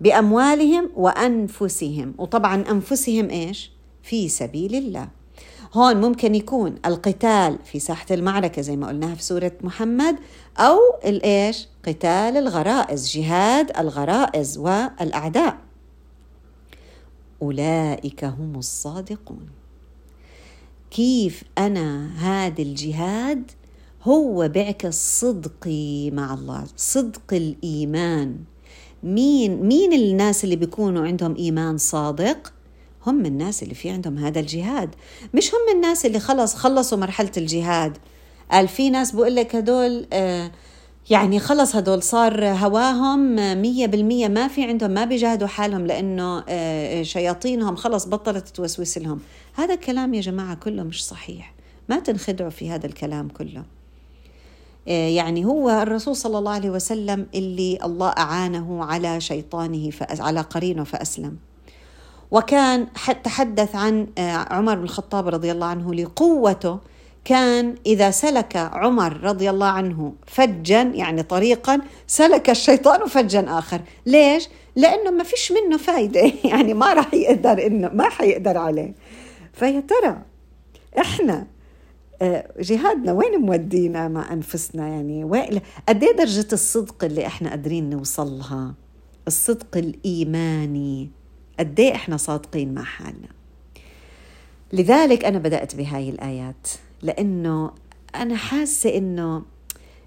بأموالهم 0.00 0.90
وأنفسهم. 0.96 2.14
وطبعا 2.18 2.64
أنفسهم 2.70 3.30
إيش؟ 3.30 3.70
في 4.02 4.28
سبيل 4.28 4.74
الله. 4.74 5.08
هون 5.74 5.96
ممكن 5.96 6.34
يكون 6.34 6.74
القتال 6.86 7.58
في 7.64 7.78
ساحة 7.80 8.06
المعركة 8.10 8.62
زي 8.62 8.76
ما 8.76 8.88
قلناها 8.88 9.14
في 9.14 9.22
سورة 9.22 9.52
محمد 9.60 10.16
أو 10.58 10.78
الإيش 11.04 11.68
قتال 11.86 12.36
الغرائز 12.36 13.16
جهاد 13.16 13.78
الغرائز 13.78 14.58
والأعداء. 14.58 15.56
أولئك 17.42 18.24
هم 18.24 18.56
الصادقون. 18.56 19.46
كيف 20.90 21.42
أنا 21.58 22.10
هذا 22.18 22.62
الجهاد 22.62 23.50
هو 24.02 24.48
بيعكس 24.48 25.20
صدقي 25.20 26.10
مع 26.10 26.34
الله؟ 26.34 26.64
صدق 26.76 27.32
الإيمان. 27.32 28.36
مين 29.02 29.62
مين 29.62 29.92
الناس 29.92 30.44
اللي 30.44 30.56
بيكونوا 30.56 31.06
عندهم 31.06 31.36
إيمان 31.36 31.78
صادق؟ 31.78 32.52
هم 33.06 33.26
الناس 33.26 33.62
اللي 33.62 33.74
في 33.74 33.90
عندهم 33.90 34.18
هذا 34.18 34.40
الجهاد. 34.40 34.94
مش 35.34 35.50
هم 35.54 35.76
الناس 35.76 36.06
اللي 36.06 36.20
خلص 36.20 36.54
خلصوا 36.54 36.98
مرحلة 36.98 37.32
الجهاد. 37.36 37.98
قال 38.50 38.68
في 38.68 38.90
ناس 38.90 39.12
بقول 39.12 39.34
لك 39.34 39.56
هدول 39.56 40.06
آه 40.12 40.50
يعني 41.10 41.40
خلص 41.40 41.76
هدول 41.76 42.02
صار 42.02 42.46
هواهم 42.46 43.34
مية 43.62 43.86
بالمية 43.86 44.28
ما 44.28 44.48
في 44.48 44.64
عندهم 44.64 44.90
ما 44.90 45.04
بيجاهدوا 45.04 45.48
حالهم 45.48 45.86
لأنه 45.86 46.44
آه 46.48 47.02
شياطينهم 47.02 47.76
خلص 47.76 48.06
بطلت 48.06 48.48
توسوس 48.48 48.98
لهم. 48.98 49.20
هذا 49.54 49.74
الكلام 49.74 50.14
يا 50.14 50.20
جماعة 50.20 50.54
كله 50.54 50.82
مش 50.82 51.06
صحيح. 51.06 51.54
ما 51.88 51.98
تنخدعوا 51.98 52.50
في 52.50 52.70
هذا 52.70 52.86
الكلام 52.86 53.28
كله. 53.28 53.64
آه، 54.88 55.08
يعني 55.08 55.44
هو 55.44 55.70
الرسول 55.70 56.16
صلى 56.16 56.38
الله 56.38 56.52
عليه 56.52 56.70
وسلم 56.70 57.26
اللي 57.34 57.78
الله 57.84 58.08
أعانه 58.08 58.84
على 58.84 59.20
شيطانه 59.20 59.90
على 60.20 60.40
قرينه 60.40 60.84
فأسلم. 60.84 61.36
وكان 62.30 62.86
تحدث 63.24 63.74
عن 63.74 64.06
آه، 64.18 64.46
عمر 64.50 64.74
بن 64.74 64.82
الخطاب 64.82 65.28
رضي 65.28 65.52
الله 65.52 65.66
عنه 65.66 65.94
لقوته 65.94 66.78
كان 67.24 67.74
إذا 67.86 68.10
سلك 68.10 68.56
عمر 68.56 69.20
رضي 69.20 69.50
الله 69.50 69.66
عنه 69.66 70.12
فجا 70.26 70.82
يعني 70.82 71.22
طريقا 71.22 71.80
سلك 72.06 72.50
الشيطان 72.50 73.06
فجا 73.06 73.44
آخر. 73.48 73.80
ليش؟ 74.06 74.48
لأنه 74.76 75.10
ما 75.10 75.24
فيش 75.24 75.52
منه 75.52 75.76
فايدة. 75.76 76.20
يعني 76.50 76.74
ما 76.74 76.94
راح 76.94 77.14
يقدر 77.14 77.66
إنه 77.66 77.88
ما 77.88 78.08
حيقدر 78.08 78.58
عليه. 78.58 78.94
فيا 79.52 79.80
ترى 79.80 80.22
إحنا 80.98 81.46
آه، 82.22 82.50
جهادنا 82.60 83.12
وين 83.12 83.38
مودينا 83.40 84.08
مع 84.08 84.32
أنفسنا؟ 84.32 84.88
يعني 84.88 85.24
قد 85.88 86.04
إيه 86.04 86.16
درجة 86.16 86.48
الصدق 86.52 87.04
اللي 87.04 87.26
إحنا 87.26 87.50
قادرين 87.50 87.90
نوصلها؟ 87.90 88.74
الصدق 89.26 89.76
الإيماني. 89.76 91.10
قد 91.58 91.80
إيه 91.80 91.94
إحنا 91.94 92.16
صادقين 92.16 92.74
مع 92.74 92.82
حالنا. 92.84 93.28
لذلك 94.72 95.24
أنا 95.24 95.38
بدأت 95.38 95.74
بهاي 95.74 96.08
الآيات 96.10 96.68
لأنه 97.02 97.70
أنا 98.14 98.36
حاسة 98.36 98.96
إنه 98.96 99.42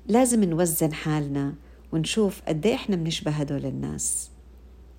لازم 0.07 0.43
نوزن 0.43 0.93
حالنا 0.93 1.53
ونشوف 1.91 2.41
قد 2.47 2.65
إيه 2.65 2.75
إحنا 2.75 2.95
بنشبه 2.95 3.31
هدول 3.31 3.65
الناس. 3.65 4.29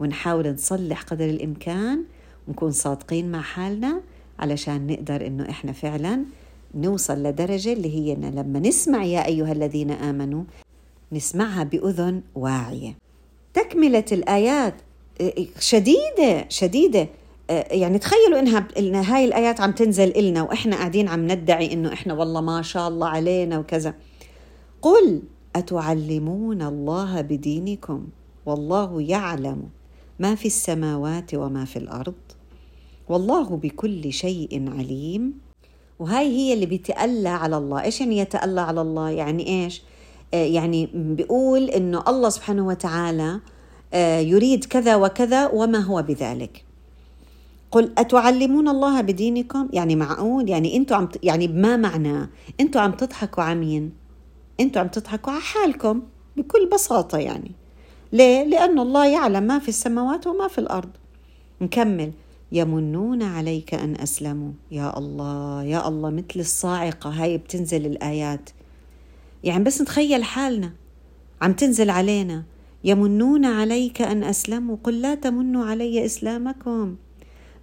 ونحاول 0.00 0.52
نصلح 0.52 1.02
قدر 1.02 1.24
الإمكان 1.24 2.04
ونكون 2.48 2.70
صادقين 2.70 3.30
مع 3.30 3.40
حالنا 3.40 4.00
علشان 4.38 4.86
نقدر 4.86 5.26
إنه 5.26 5.50
إحنا 5.50 5.72
فعلا 5.72 6.24
نوصل 6.74 7.22
لدرجة 7.22 7.72
اللي 7.72 7.94
هي 7.94 8.12
إن 8.12 8.24
لما 8.24 8.58
نسمع 8.58 9.04
يا 9.04 9.26
أيها 9.26 9.52
الذين 9.52 9.90
آمنوا 9.90 10.44
نسمعها 11.12 11.64
بأذن 11.64 12.22
واعية. 12.34 12.94
تكملة 13.54 14.04
الآيات 14.12 14.74
شديدة 15.60 16.48
شديدة. 16.48 17.08
يعني 17.70 17.98
تخيلوا 17.98 18.38
إنها 18.38 18.68
إن 18.78 18.94
هاي 18.94 19.24
الآيات 19.24 19.60
عم 19.60 19.72
تنزل 19.72 20.08
إلنا 20.16 20.42
وإحنا 20.42 20.76
قاعدين 20.76 21.08
عم 21.08 21.26
ندعي 21.32 21.72
إنه 21.72 21.92
إحنا 21.92 22.14
والله 22.14 22.40
ما 22.40 22.62
شاء 22.62 22.88
الله 22.88 23.08
علينا 23.08 23.58
وكذا. 23.58 23.94
قل 24.82 25.22
أتعلمون 25.56 26.62
الله 26.62 27.20
بدينكم؟ 27.20 28.06
والله 28.46 29.02
يعلم 29.02 29.62
ما 30.18 30.34
في 30.34 30.46
السماوات 30.46 31.34
وما 31.34 31.64
في 31.64 31.76
الأرض. 31.76 32.14
والله 33.08 33.56
بكل 33.56 34.12
شيء 34.12 34.72
عليم. 34.78 35.32
وهاي 35.98 36.26
هي 36.26 36.52
اللي 36.54 36.66
بيتألى 36.66 37.28
على 37.28 37.56
الله. 37.56 37.82
إيش 37.82 38.00
يعني 38.00 38.18
يتألى 38.18 38.60
على 38.60 38.80
الله؟ 38.80 39.10
يعني 39.10 39.64
إيش؟ 39.64 39.82
آه 40.34 40.44
يعني 40.44 40.88
بيقول 40.94 41.64
إنه 41.70 42.04
الله 42.08 42.28
سبحانه 42.28 42.66
وتعالى 42.66 43.30
آه 43.30 43.40
يريد 43.94 44.64
كذا 44.64 44.96
وكذا 44.96 45.46
وما 45.46 45.78
هو 45.78 46.02
بذلك. 46.02 46.64
قل 47.70 47.92
أتعلمون 47.98 48.68
الله 48.68 49.00
بدينكم؟ 49.00 49.68
يعني 49.72 49.96
معقول؟ 49.96 50.48
يعني 50.48 50.76
أنتوا 50.76 50.96
عم 50.96 51.08
يعني 51.22 51.46
بما 51.46 51.76
معناه 51.76 52.28
أنتوا 52.60 52.80
عم 52.80 52.92
تضحكوا 52.92 53.42
على 53.42 53.58
مين؟ 53.58 53.92
أنتوا 54.60 54.82
عم 54.82 54.88
تضحكوا 54.88 55.32
على 55.32 55.42
حالكم 55.42 56.02
بكل 56.36 56.68
بساطة 56.72 57.18
يعني. 57.18 57.52
ليه؟ 58.12 58.44
لأن 58.44 58.78
الله 58.78 59.06
يعلم 59.06 59.42
ما 59.42 59.58
في 59.58 59.68
السماوات 59.68 60.26
وما 60.26 60.48
في 60.48 60.58
الأرض. 60.58 60.90
نكمل. 61.60 62.12
يمنون 62.52 63.22
عليك 63.22 63.74
أن 63.74 63.96
أسلموا. 64.00 64.52
يا 64.70 64.98
الله 64.98 65.62
يا 65.64 65.88
الله 65.88 66.10
مثل 66.10 66.40
الصاعقة 66.40 67.10
هاي 67.10 67.38
بتنزل 67.38 67.86
الآيات. 67.86 68.50
يعني 69.44 69.64
بس 69.64 69.80
نتخيل 69.80 70.24
حالنا. 70.24 70.72
عم 71.42 71.52
تنزل 71.52 71.90
علينا. 71.90 72.42
يمنون 72.88 73.44
عليك 73.44 74.02
أن 74.02 74.24
أسلموا. 74.24 74.76
قل 74.84 75.00
لا 75.00 75.14
تمنوا 75.14 75.64
علي 75.64 76.04
إسلامكم 76.04 76.96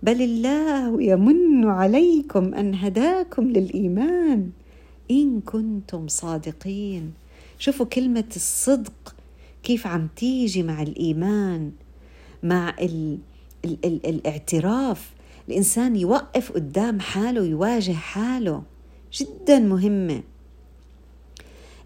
بل 0.04 0.22
الله 0.22 1.02
يمن 1.02 1.66
عليكم 1.66 2.54
أن 2.54 2.76
هداكم 2.76 3.44
للإيمان. 3.50 4.50
إن 5.12 5.42
كنتم 5.42 6.08
صادقين. 6.08 7.14
شوفوا 7.60 7.86
كلمة 7.86 8.30
الصدق 8.36 9.16
كيف 9.64 9.88
عم 9.88 10.08
تيجي 10.16 10.64
مع 10.64 10.82
الإيمان 10.82 11.72
مع 12.44 12.70
ال 12.82 13.18
ال 13.66 13.78
ال 13.86 14.06
الاعتراف. 14.06 15.14
الإنسان 15.50 15.96
يوقف 15.96 16.52
قدام 16.52 17.00
حاله 17.00 17.44
يواجه 17.46 17.92
حاله. 17.92 18.64
جدا 19.14 19.60
مهمة. 19.60 20.24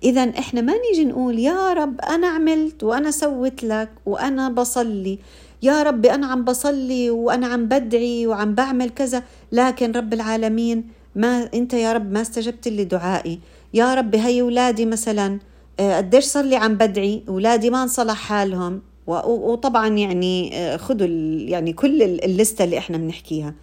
إذا 0.03 0.23
إحنا 0.39 0.61
ما 0.61 0.73
نيجي 0.89 1.05
نقول 1.05 1.39
يا 1.39 1.73
رب 1.73 2.01
أنا 2.01 2.27
عملت 2.27 2.83
وأنا 2.83 3.11
سويت 3.11 3.63
لك 3.63 3.89
وأنا 4.05 4.49
بصلي. 4.49 5.19
يا 5.63 5.83
رب 5.83 6.05
أنا 6.05 6.27
عم 6.27 6.43
بصلي 6.43 7.09
وأنا 7.09 7.47
عم 7.47 7.65
بدعي 7.65 8.27
وعم 8.27 8.55
بعمل 8.55 8.89
كذا 8.89 9.23
لكن 9.51 9.91
رب 9.91 10.13
العالمين 10.13 10.87
ما 11.15 11.49
أنت 11.53 11.73
يا 11.73 11.93
رب 11.93 12.11
ما 12.11 12.21
استجبت 12.21 12.67
لي 12.67 12.83
دعائي. 12.83 13.39
يا 13.73 13.93
رب 13.95 14.15
هي 14.15 14.41
أولادي 14.41 14.85
مثلا 14.85 15.39
آه، 15.79 15.97
قديش 15.97 16.25
صار 16.25 16.43
لي 16.43 16.55
عم 16.55 16.75
بدعي؟ 16.75 17.23
أولادي 17.27 17.69
ما 17.69 17.83
انصلح 17.83 18.15
حالهم. 18.15 18.81
وطبعا 19.07 19.87
يعني 19.87 20.57
آه، 20.57 20.77
خذوا 20.77 21.07
يعني 21.49 21.73
كل 21.73 22.01
الليسته 22.01 22.63
اللي 22.63 22.77
إحنا 22.77 22.97
بنحكيها. 22.97 23.53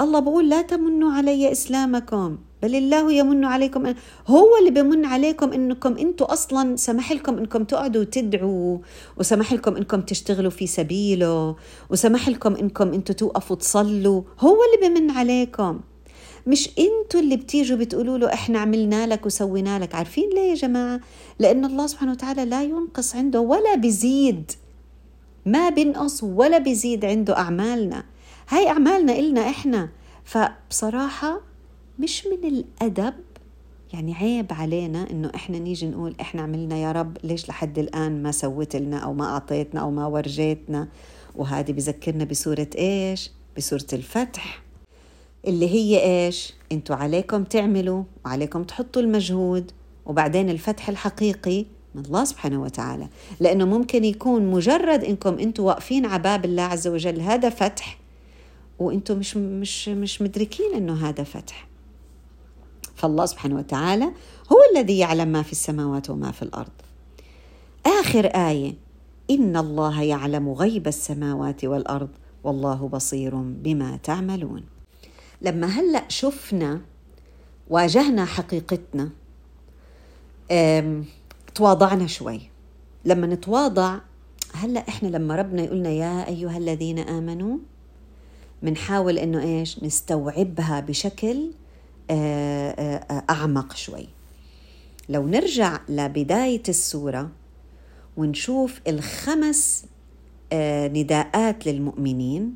الله 0.00 0.20
بقول 0.20 0.48
لا 0.48 0.62
تمنوا 0.62 1.12
علي 1.12 1.52
إسلامكم. 1.52 2.38
بل 2.62 2.74
الله 2.74 3.12
يمن 3.12 3.44
عليكم 3.44 3.94
هو 4.26 4.46
اللي 4.58 4.70
بمن 4.70 5.04
عليكم 5.04 5.52
انكم 5.52 5.96
أنتم 5.96 6.24
أصلا 6.24 6.76
سمح 6.76 7.12
لكم 7.12 7.38
إنكم 7.38 7.64
تقعدوا 7.64 8.04
تدعوا 8.04 8.78
وسمح 9.16 9.52
لكم 9.52 9.76
إنكم 9.76 10.00
تشتغلوا 10.00 10.50
في 10.50 10.66
سبيله 10.66 11.56
وسمح 11.90 12.28
لكم 12.28 12.54
إنكم 12.54 12.92
أنتم 12.92 13.14
توقفوا 13.14 13.56
تصلوا. 13.56 14.22
هو 14.40 14.56
اللي 14.64 14.88
بمن 14.88 15.10
عليكم. 15.10 15.80
مش 16.46 16.70
إنتوا 16.78 17.20
اللي 17.20 17.36
بتيجوا 17.36 17.78
بتقولوا 17.78 18.18
له 18.18 18.32
إحنا 18.32 18.58
عملنا 18.58 19.06
لك 19.06 19.26
وسوينا 19.26 19.78
لك. 19.78 19.94
عارفين 19.94 20.30
ليه 20.34 20.50
يا 20.50 20.54
جماعة؟ 20.54 21.00
لأن 21.38 21.64
الله 21.64 21.86
سبحانه 21.86 22.12
وتعالى 22.12 22.44
لا 22.44 22.62
ينقص 22.62 23.16
عنده 23.16 23.40
ولا 23.40 23.74
بيزيد. 23.74 24.52
ما 25.46 25.68
بينقص 25.68 26.22
ولا 26.22 26.58
بيزيد 26.58 27.04
عنده 27.04 27.36
أعمالنا. 27.36 28.04
هاي 28.48 28.68
أعمالنا 28.68 29.18
إلنا 29.18 29.40
إحنا. 29.40 29.88
فبصراحة 30.24 31.49
مش 32.00 32.26
من 32.26 32.48
الأدب. 32.48 33.14
يعني 33.92 34.14
عيب 34.14 34.52
علينا 34.52 35.10
إنه 35.10 35.30
إحنا 35.34 35.58
نيجي 35.58 35.86
نقول 35.86 36.14
إحنا 36.20 36.42
عملنا 36.42 36.76
يا 36.76 36.92
رب 36.92 37.16
ليش 37.24 37.48
لحد 37.48 37.78
الآن 37.78 38.22
ما 38.22 38.32
سويت 38.32 38.76
لنا 38.76 38.98
أو 38.98 39.12
ما 39.12 39.24
أعطيتنا 39.24 39.80
أو 39.80 39.90
ما 39.90 40.06
ورجيتنا؟ 40.06 40.88
وهذه 41.36 41.72
بذكرنا 41.72 42.24
بسورة 42.24 42.66
إيش؟ 42.78 43.30
بسورة 43.56 43.86
الفتح. 43.92 44.62
اللي 45.46 45.68
هي 45.68 46.02
إيش؟ 46.26 46.54
إنتوا 46.72 46.96
عليكم 46.96 47.44
تعملوا 47.44 48.02
وعليكم 48.24 48.62
تحطوا 48.64 49.02
المجهود. 49.02 49.72
وبعدين 50.06 50.50
الفتح 50.50 50.88
الحقيقي 50.88 51.64
من 51.94 52.04
الله 52.04 52.24
سبحانه 52.24 52.62
وتعالى. 52.62 53.08
لأنه 53.40 53.64
ممكن 53.64 54.04
يكون 54.04 54.50
مجرد 54.50 55.04
إنكم 55.04 55.38
أنتم 55.38 55.62
واقفين 55.64 56.06
على 56.06 56.22
باب 56.22 56.44
الله 56.44 56.62
عز 56.62 56.88
وجل 56.88 57.20
هذا 57.20 57.48
فتح 57.48 57.98
وأنتم 58.78 59.18
مش, 59.18 59.36
مش, 59.36 59.88
مش 59.88 60.22
مدركين 60.22 60.74
أنه 60.74 61.08
هذا 61.08 61.24
فتح. 61.24 61.69
فالله 63.00 63.26
سبحانه 63.26 63.56
وتعالى 63.56 64.04
هو 64.52 64.58
الذي 64.74 64.98
يعلم 64.98 65.28
ما 65.28 65.42
في 65.42 65.52
السماوات 65.52 66.10
وما 66.10 66.30
في 66.30 66.42
الأرض. 66.42 66.72
آخر 67.86 68.26
آية 68.26 68.74
إن 69.30 69.56
الله 69.56 70.02
يعلم 70.02 70.48
غيب 70.48 70.88
السماوات 70.88 71.64
والأرض 71.64 72.08
والله 72.44 72.88
بصير 72.88 73.34
بما 73.36 73.96
تعملون. 73.96 74.64
لما 75.42 75.66
هلأ 75.66 76.04
شفنا 76.08 76.80
واجهنا 77.70 78.24
حقيقتنا 78.24 79.10
تواضعنا 81.54 82.06
شوي. 82.06 82.40
لما 83.04 83.26
نتواضع 83.26 83.98
هلأ 84.54 84.88
إحنا 84.88 85.08
لما 85.08 85.36
ربنا 85.36 85.62
يقولنا 85.62 85.90
يا 85.90 86.28
أيها 86.28 86.58
الذين 86.58 86.98
آمنوا 86.98 87.58
بنحاول 88.62 89.18
إنه 89.18 89.42
إيش؟ 89.42 89.82
نستوعبها 89.84 90.80
بشكل 90.80 91.50
آه، 92.10 92.70
آه، 93.10 93.24
أعمق 93.30 93.76
شوي. 93.76 94.08
لو 95.08 95.26
نرجع 95.26 95.80
لبداية 95.88 96.62
السورة 96.68 97.30
ونشوف 98.16 98.80
الخمس 98.88 99.84
آه، 100.52 100.88
نداءات 100.88 101.66
للمؤمنين 101.66 102.54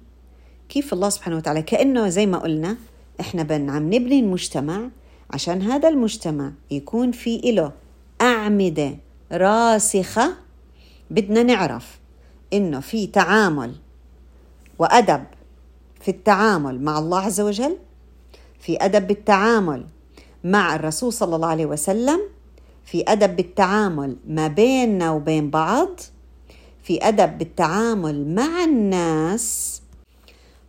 كيف 0.69 0.93
الله 0.93 1.09
سبحانه 1.09 1.37
وتعالى 1.37 1.63
كأنه 1.63 2.09
زي 2.09 2.27
ما 2.27 2.39
قلنا 2.39 2.77
إحنا 3.21 3.43
بن 3.43 3.71
عم 3.71 3.95
نبني 3.95 4.21
المجتمع 4.21 4.89
عشان 5.31 5.63
هذا 5.63 5.89
المجتمع 5.89 6.53
يكون 6.71 7.13
في 7.13 7.41
له 7.45 7.73
أعمدة 8.21 8.97
راسخة. 9.33 10.35
بدنا 11.11 11.43
نعرف 11.43 11.99
إنه 12.53 12.81
في 12.81 13.07
تعامل 13.07 13.75
وأدب 14.79 15.25
في 16.01 16.11
التعامل 16.11 16.81
مع 16.81 16.99
الله 16.99 17.19
عز 17.21 17.41
وجل 17.41 17.77
في 18.65 18.77
أدب 18.81 19.07
بالتعامل 19.07 19.87
مع 20.45 20.75
الرسول 20.75 21.13
صلى 21.13 21.37
الله 21.37 21.49
عليه 21.49 21.67
وسلم 21.67 22.21
في 22.85 23.05
أدب 23.09 23.37
بالتعامل 23.37 24.17
ما 24.29 24.49
بيننا 24.49 25.11
وبين 25.11 25.51
بعض 25.51 26.01
في 26.83 27.09
أدب 27.09 27.39
بالتعامل 27.39 28.35
مع 28.35 28.65
الناس 28.65 29.83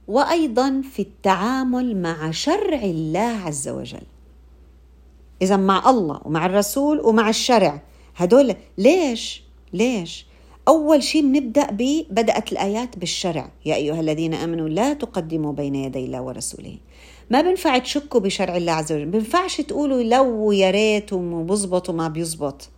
وأيضا 0.07 0.81
في 0.93 1.01
التعامل 1.01 2.01
مع 2.01 2.31
شرع 2.31 2.83
الله 2.83 3.41
عز 3.45 3.67
وجل 3.67 4.05
إذا 5.41 5.57
مع 5.57 5.89
الله 5.89 6.21
ومع 6.25 6.45
الرسول 6.45 6.99
ومع 6.99 7.29
الشرع 7.29 7.81
هدول 8.15 8.55
ليش؟ 8.77 9.43
ليش؟ 9.73 10.25
أول 10.67 11.03
شيء 11.03 11.21
بنبدأ 11.21 11.71
ب 11.71 12.05
بدأت 12.09 12.51
الآيات 12.51 12.97
بالشرع 12.97 13.51
يا 13.65 13.75
أيها 13.75 13.99
الذين 13.99 14.33
آمنوا 14.33 14.69
لا 14.69 14.93
تقدموا 14.93 15.53
بين 15.53 15.75
يدي 15.75 16.05
الله 16.05 16.21
ورسوله 16.21 16.77
ما 17.29 17.41
بنفع 17.41 17.77
تشكوا 17.77 18.19
بشرع 18.19 18.57
الله 18.57 18.71
عز 18.71 18.91
وجل. 18.91 19.05
بنفعش 19.05 19.61
تقولوا 19.61 20.03
لو 20.03 20.47
ويا 20.47 20.71
ريت 20.71 21.13
وبزبط 21.13 21.89
وما 21.89 22.07
بيزبط. 22.07 22.69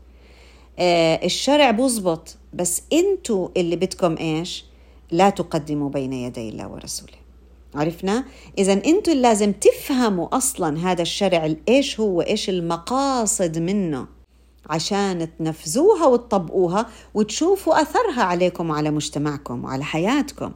آه 0.79 1.25
الشرع 1.25 1.71
بزبط 1.71 2.35
بس 2.53 2.81
أنتوا 2.93 3.49
اللي 3.57 3.75
بدكم 3.75 4.17
إيش؟ 4.17 4.65
لا 5.11 5.29
تقدموا 5.29 5.89
بين 5.89 6.13
يدي 6.13 6.49
الله 6.49 6.67
ورسوله. 6.67 7.17
عرفنا؟ 7.75 8.25
إذا 8.57 8.73
أنتم 8.73 9.11
لازم 9.11 9.51
تفهموا 9.51 10.37
أصلا 10.37 10.91
هذا 10.91 11.01
الشرع 11.01 11.53
إيش 11.69 11.99
هو 11.99 12.21
إيش 12.21 12.49
المقاصد 12.49 13.57
منه. 13.57 14.07
عشان 14.69 15.27
تنفذوها 15.39 16.05
وتطبقوها 16.05 16.89
وتشوفوا 17.13 17.81
أثرها 17.81 18.23
عليكم 18.23 18.69
وعلى 18.69 18.91
مجتمعكم 18.91 19.63
وعلى 19.63 19.83
حياتكم. 19.83 20.51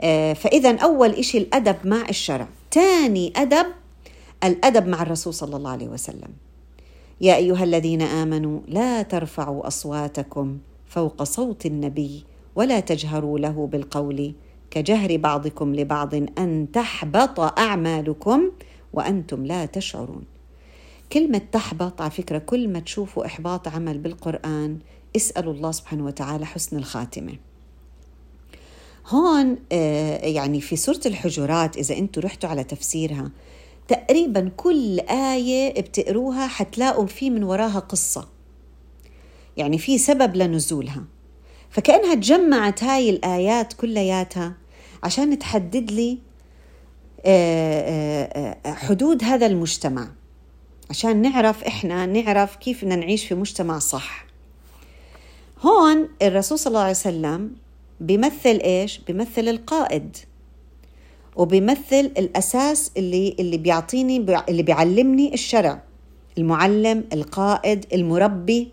آه، 0.00 0.32
فإذا 0.32 0.76
أول 0.76 1.10
إشي 1.10 1.38
الأدب 1.38 1.76
مع 1.84 2.08
الشرع. 2.08 2.48
ثاني 2.72 3.32
أدب 3.36 3.66
الأدب 4.44 4.86
مع 4.86 5.02
الرسول 5.02 5.34
صلى 5.34 5.56
الله 5.56 5.70
عليه 5.70 5.88
وسلم. 5.88 6.30
يا 7.20 7.36
أيها 7.36 7.64
الذين 7.64 8.02
آمنوا 8.02 8.60
لا 8.68 9.02
ترفعوا 9.02 9.66
أصواتكم 9.66 10.58
فوق 10.86 11.22
صوت 11.22 11.66
النبي 11.66 12.24
ولا 12.56 12.80
تجهروا 12.80 13.38
له 13.38 13.66
بالقول 13.66 14.32
كجهر 14.70 15.16
بعضكم 15.16 15.74
لبعض 15.74 16.14
أن 16.14 16.68
تحبط 16.72 17.40
أعمالكم 17.40 18.50
وأنتم 18.92 19.46
لا 19.46 19.66
تشعرون. 19.66 20.24
كلمة 21.12 21.40
تحبط 21.52 22.00
على 22.00 22.10
فكرة 22.10 22.38
كل 22.38 22.68
ما 22.68 22.80
تشوفوا 22.80 23.26
إحباط 23.26 23.68
عمل 23.68 23.98
بالقرآن 23.98 24.78
اسألوا 25.16 25.52
الله 25.52 25.72
سبحانه 25.72 26.04
وتعالى 26.04 26.46
حسن 26.46 26.76
الخاتمة. 26.76 27.32
هون 29.10 29.56
آه، 29.72 30.26
يعني 30.26 30.60
في 30.60 30.76
سورة 30.76 31.00
الحجرات 31.06 31.76
إذا 31.76 31.98
أنتم 31.98 32.20
رحتوا 32.20 32.50
على 32.50 32.64
تفسيرها 32.64 33.30
تقريبا 33.88 34.50
كل 34.56 35.00
آية 35.10 35.80
بتقروها 35.80 36.46
حتلاقوا 36.46 37.06
في 37.06 37.30
من 37.30 37.42
وراها 37.42 37.78
قصة. 37.78 38.28
يعني 39.56 39.78
في 39.78 39.98
سبب 39.98 40.36
لنزولها. 40.36 41.04
فكأنها 41.70 42.14
تجمعت 42.14 42.84
هاي 42.84 43.10
الآيات 43.10 43.72
كلياتها 43.72 44.54
عشان 45.02 45.38
تحدد 45.38 45.90
لي 45.90 46.18
آه، 47.24 48.56
آه، 48.66 48.72
حدود 48.72 49.24
هذا 49.24 49.46
المجتمع. 49.46 50.08
عشان 50.90 51.22
نعرف 51.22 51.64
إحنا 51.64 52.06
نعرف 52.06 52.56
كيف 52.56 52.84
بدنا 52.84 52.96
نعيش 52.96 53.24
في 53.24 53.34
مجتمع 53.34 53.78
صح. 53.78 54.26
هون 55.62 56.08
الرسول 56.22 56.58
صلى 56.58 56.70
الله 56.70 56.80
عليه 56.80 56.90
وسلم 56.90 57.54
بيمثل 58.00 58.60
إيش؟ 58.64 58.98
بيمثل 58.98 59.48
القائد. 59.48 60.16
وبيمثل 61.36 62.12
الأساس 62.18 62.92
اللي 62.96 63.36
اللي 63.40 63.58
بيعطيني 63.58 64.16
اللي 64.48 64.62
بيعلمني 64.62 65.34
الشرع. 65.34 65.82
المعلم 66.38 67.04
القائد 67.12 67.86
المربي. 67.92 68.68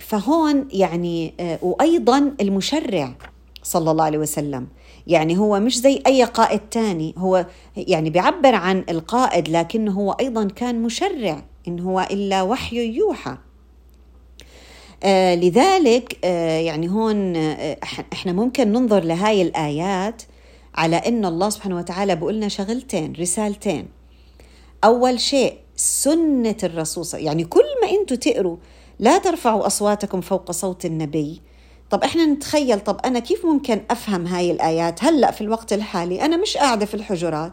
فهون 0.00 0.68
يعني 0.72 1.34
وأيضا 1.62 2.34
المشرع 2.40 3.14
صلى 3.62 3.90
الله 3.90 4.04
عليه 4.04 4.18
وسلم. 4.18 4.66
يعني 5.06 5.38
هو 5.38 5.60
مش 5.60 5.78
زي 5.78 6.02
أي 6.06 6.24
قائد 6.24 6.60
تاني. 6.60 7.14
هو 7.18 7.46
يعني 7.76 8.10
بيعبر 8.10 8.54
عن 8.54 8.84
القائد 8.90 9.48
لكنه 9.48 9.92
هو 9.92 10.12
أيضا 10.12 10.44
كان 10.44 10.82
مشرع. 10.82 11.44
إن 11.68 11.80
هو 11.80 12.08
إلا 12.10 12.42
وحي 12.42 12.76
يوحى. 12.76 13.36
آه 15.02 15.34
لذلك 15.34 16.18
آه 16.24 16.58
يعني 16.58 16.90
هون 16.90 17.36
آه 17.36 17.76
إحنا 18.12 18.32
ممكن 18.32 18.72
ننظر 18.72 19.04
لهاي 19.04 19.42
الآيات 19.42 20.22
على 20.74 20.96
أن 20.96 21.24
الله 21.24 21.50
سبحانه 21.50 21.76
وتعالى 21.76 22.16
بقولنا 22.16 22.48
شغلتين 22.48 23.12
رسالتين. 23.20 23.88
أول 24.84 25.20
شيء 25.20 25.58
سنة 25.76 26.56
الرسول 26.62 27.06
يعني 27.14 27.44
كل 27.44 27.64
ما 27.82 27.90
أنتم 27.90 28.14
تقروا 28.14 28.56
لا 28.98 29.18
ترفعوا 29.18 29.66
أصواتكم 29.66 30.20
فوق 30.20 30.50
صوت 30.50 30.84
النبي. 30.84 31.42
طب 31.90 32.04
إحنا 32.04 32.26
نتخيل 32.26 32.80
طب 32.80 33.00
أنا 33.04 33.18
كيف 33.18 33.46
ممكن 33.46 33.80
أفهم 33.90 34.26
هاي 34.26 34.50
الآيات؟ 34.50 35.04
هلأ 35.04 35.30
في 35.30 35.40
الوقت 35.40 35.72
الحالي 35.72 36.22
أنا 36.22 36.36
مش 36.36 36.56
قاعدة 36.56 36.86
في 36.86 36.94
الحجرات. 36.94 37.52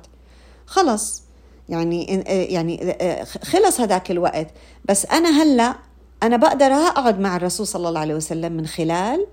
خلص. 0.65 1.23
يعني 1.69 2.23
يعني 2.27 2.95
خلص 3.43 3.79
هذاك 3.79 4.11
الوقت. 4.11 4.47
بس 4.85 5.05
أنا 5.05 5.43
هلأ 5.43 5.75
أنا 6.23 6.37
بقدر 6.37 6.65
أقعد 6.65 7.19
مع 7.19 7.35
الرسول 7.35 7.67
صلى 7.67 7.89
الله 7.89 7.99
عليه 7.99 8.15
وسلم 8.15 8.51
من 8.51 8.67
خلال 8.67 9.27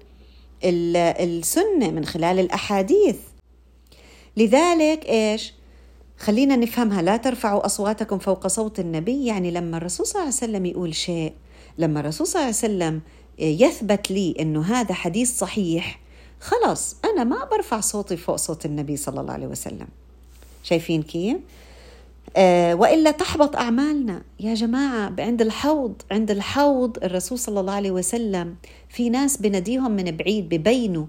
السنة 0.64 1.90
من 1.90 2.04
خلال 2.04 2.38
الأحاديث. 2.38 3.16
لذلك 4.36 5.06
إيش؟ 5.08 5.54
خلينا 6.18 6.56
نفهمها. 6.56 7.02
لا 7.02 7.16
ترفعوا 7.16 7.66
أصواتكم 7.66 8.18
فوق 8.18 8.46
صوت 8.46 8.80
النبي. 8.80 9.26
يعني 9.26 9.50
لما 9.50 9.76
الرسول 9.76 10.06
صلى 10.06 10.14
الله 10.14 10.34
عليه 10.42 10.52
وسلم 10.52 10.66
يقول 10.66 10.94
شيء 10.94 11.32
لما 11.78 12.00
الرسول 12.00 12.26
صلى 12.26 12.42
الله 12.42 12.56
عليه 12.62 12.74
وسلم 12.74 13.00
يثبت 13.38 14.10
لي 14.10 14.34
إنه 14.40 14.62
هذا 14.62 14.94
حديث 14.94 15.38
صحيح 15.38 16.00
خلاص 16.40 16.96
أنا 17.04 17.24
ما 17.24 17.44
برفع 17.44 17.80
صوتي 17.80 18.16
فوق 18.16 18.36
صوت 18.36 18.66
النبي 18.66 18.96
صلى 18.96 19.20
الله 19.20 19.32
عليه 19.32 19.46
وسلم. 19.46 19.88
شايفين 20.62 21.02
كيف؟ 21.02 21.36
وإلا 22.38 23.10
تحبط 23.10 23.56
أعمالنا. 23.56 24.22
يا 24.40 24.54
جماعة 24.54 25.12
عند 25.18 25.42
الحوض 25.42 26.02
عند 26.10 26.30
الحوض 26.30 26.96
الرسول 27.04 27.38
صلى 27.38 27.60
الله 27.60 27.72
عليه 27.72 27.90
وسلم 27.90 28.54
في 28.88 29.10
ناس 29.10 29.36
بنديهم 29.36 29.90
من 29.90 30.16
بعيد 30.16 30.48
ببينوا 30.48 31.06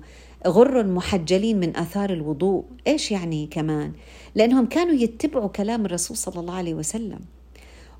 غر 0.47 0.84
محجلين 0.84 1.60
من 1.60 1.77
آثار 1.77 2.13
الوضوء. 2.13 2.63
إيش 2.88 3.12
يعني 3.12 3.47
كمان؟ 3.51 3.91
لأنهم 4.36 4.65
كانوا 4.65 4.93
يتبعوا 4.93 5.47
كلام 5.47 5.86
الرسول 5.86 6.17
صلى 6.17 6.39
الله 6.39 6.53
عليه 6.53 6.73
وسلم. 6.73 7.19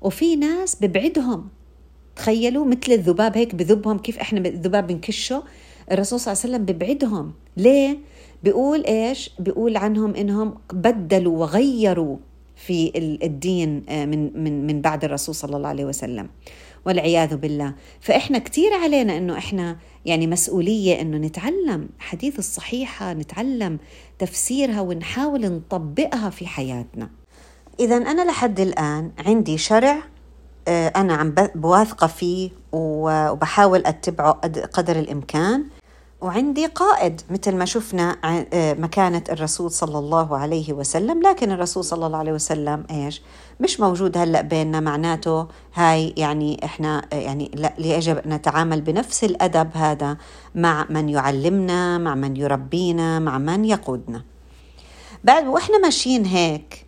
وفي 0.02 0.36
ناس 0.36 0.76
ببعدهم. 0.80 1.48
تخيلوا 2.16 2.64
مثل 2.64 2.92
الذباب 2.92 3.36
هيك 3.36 3.54
بذبهم 3.54 3.98
كيف 3.98 4.18
إحنا 4.18 4.48
الذباب 4.48 4.86
بنكشه؟ 4.86 5.42
الرسول 5.92 6.20
صلى 6.20 6.32
الله 6.32 6.42
عليه 6.44 6.54
وسلم 6.54 6.64
ببعدهم. 6.64 7.32
ليه؟ 7.56 7.98
بيقول 8.42 8.84
إيش؟ 8.84 9.30
بيقول 9.38 9.76
عنهم 9.76 10.14
إنهم 10.14 10.54
بدلوا 10.72 11.38
وغيروا. 11.38 12.16
في 12.66 12.92
الدين 13.22 13.82
آه، 13.88 14.04
من 14.04 14.42
من 14.44 14.66
من 14.66 14.80
بعد 14.80 15.04
الرسول 15.04 15.34
صلى 15.34 15.56
الله 15.56 15.68
عليه 15.68 15.84
وسلم. 15.84 16.28
والعياذ 16.86 17.36
بالله. 17.36 17.74
فإحنا 18.00 18.38
كتير 18.38 18.74
علينا 18.74 19.16
أنه 19.16 19.38
إحنا 19.38 19.76
يعني 20.04 20.26
مسؤولية 20.26 21.00
أنه 21.00 21.16
نتعلم 21.16 21.88
حديث 21.98 22.38
الصحيحة 22.38 23.12
نتعلم 23.12 23.78
تفسيرها 24.18 24.80
ونحاول 24.80 25.52
نطبقها 25.52 26.30
في 26.30 26.46
حياتنا. 26.46 27.10
إذا 27.80 27.96
أنا 27.96 28.24
لحد 28.24 28.60
الآن 28.60 29.12
عندي 29.18 29.58
شرع 29.58 30.02
آه، 30.68 30.88
أنا 30.88 31.14
عم 31.14 31.34
بواثقة 31.54 32.06
فيه 32.06 32.50
وبحاول 32.72 33.86
أتبعه 33.86 34.32
قدر 34.72 34.98
الإمكان. 34.98 35.64
وعندي 36.22 36.66
قائد 36.66 37.20
مثل 37.30 37.56
ما 37.56 37.64
شفنا 37.64 38.16
آه، 38.52 38.74
مكانة 38.74 39.24
الرسول 39.30 39.70
صلى 39.70 39.98
الله 39.98 40.36
عليه 40.36 40.72
وسلم. 40.72 41.22
لكن 41.22 41.50
الرسول 41.50 41.84
صلى 41.84 42.06
الله 42.06 42.18
عليه 42.18 42.32
وسلم 42.32 42.84
إيش؟ 42.90 43.22
مش 43.60 43.80
موجود 43.80 44.18
هلأ 44.18 44.40
بيننا. 44.40 44.80
معناته 44.80 45.46
هاي 45.74 46.14
يعني 46.16 46.64
إحنا 46.64 47.06
آه، 47.12 47.16
يعني 47.16 47.50
لا 47.54 47.72
يجب 47.78 48.22
نتعامل 48.26 48.80
بنفس 48.80 49.24
الأدب 49.24 49.70
هذا 49.74 50.16
مع 50.54 50.86
من 50.90 51.08
يعلمنا 51.08 51.98
مع 51.98 52.14
من 52.14 52.36
يربينا 52.36 53.18
مع 53.18 53.38
من 53.38 53.64
يقودنا. 53.64 54.22
بعد 55.24 55.46
وإحنا 55.46 55.78
ماشيين 55.78 56.24
هيك 56.24 56.86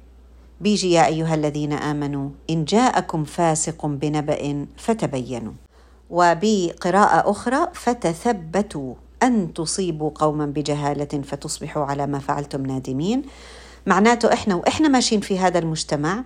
بيجي 0.60 0.92
يا 0.92 1.06
أيها 1.06 1.34
الذين 1.34 1.72
آمنوا 1.72 2.28
إن 2.50 2.64
جاءكم 2.64 3.24
فاسق 3.24 3.86
بنبأ 3.86 4.66
فتبينوا. 4.76 5.52
وبقراءة 6.10 7.30
أخرى 7.30 7.68
فتثبتوا. 7.72 8.94
أن 9.26 9.54
تصيبوا 9.54 10.10
قوما 10.14 10.46
بجهالة 10.46 11.22
فتصبحوا 11.22 11.84
على 11.84 12.06
ما 12.06 12.18
فعلتم 12.18 12.66
نادمين. 12.66 13.22
معناته 13.86 14.32
إحنا 14.32 14.54
وإحنا 14.54 14.88
ماشيين 14.88 15.20
في 15.20 15.38
هذا 15.38 15.58
المجتمع 15.58 16.24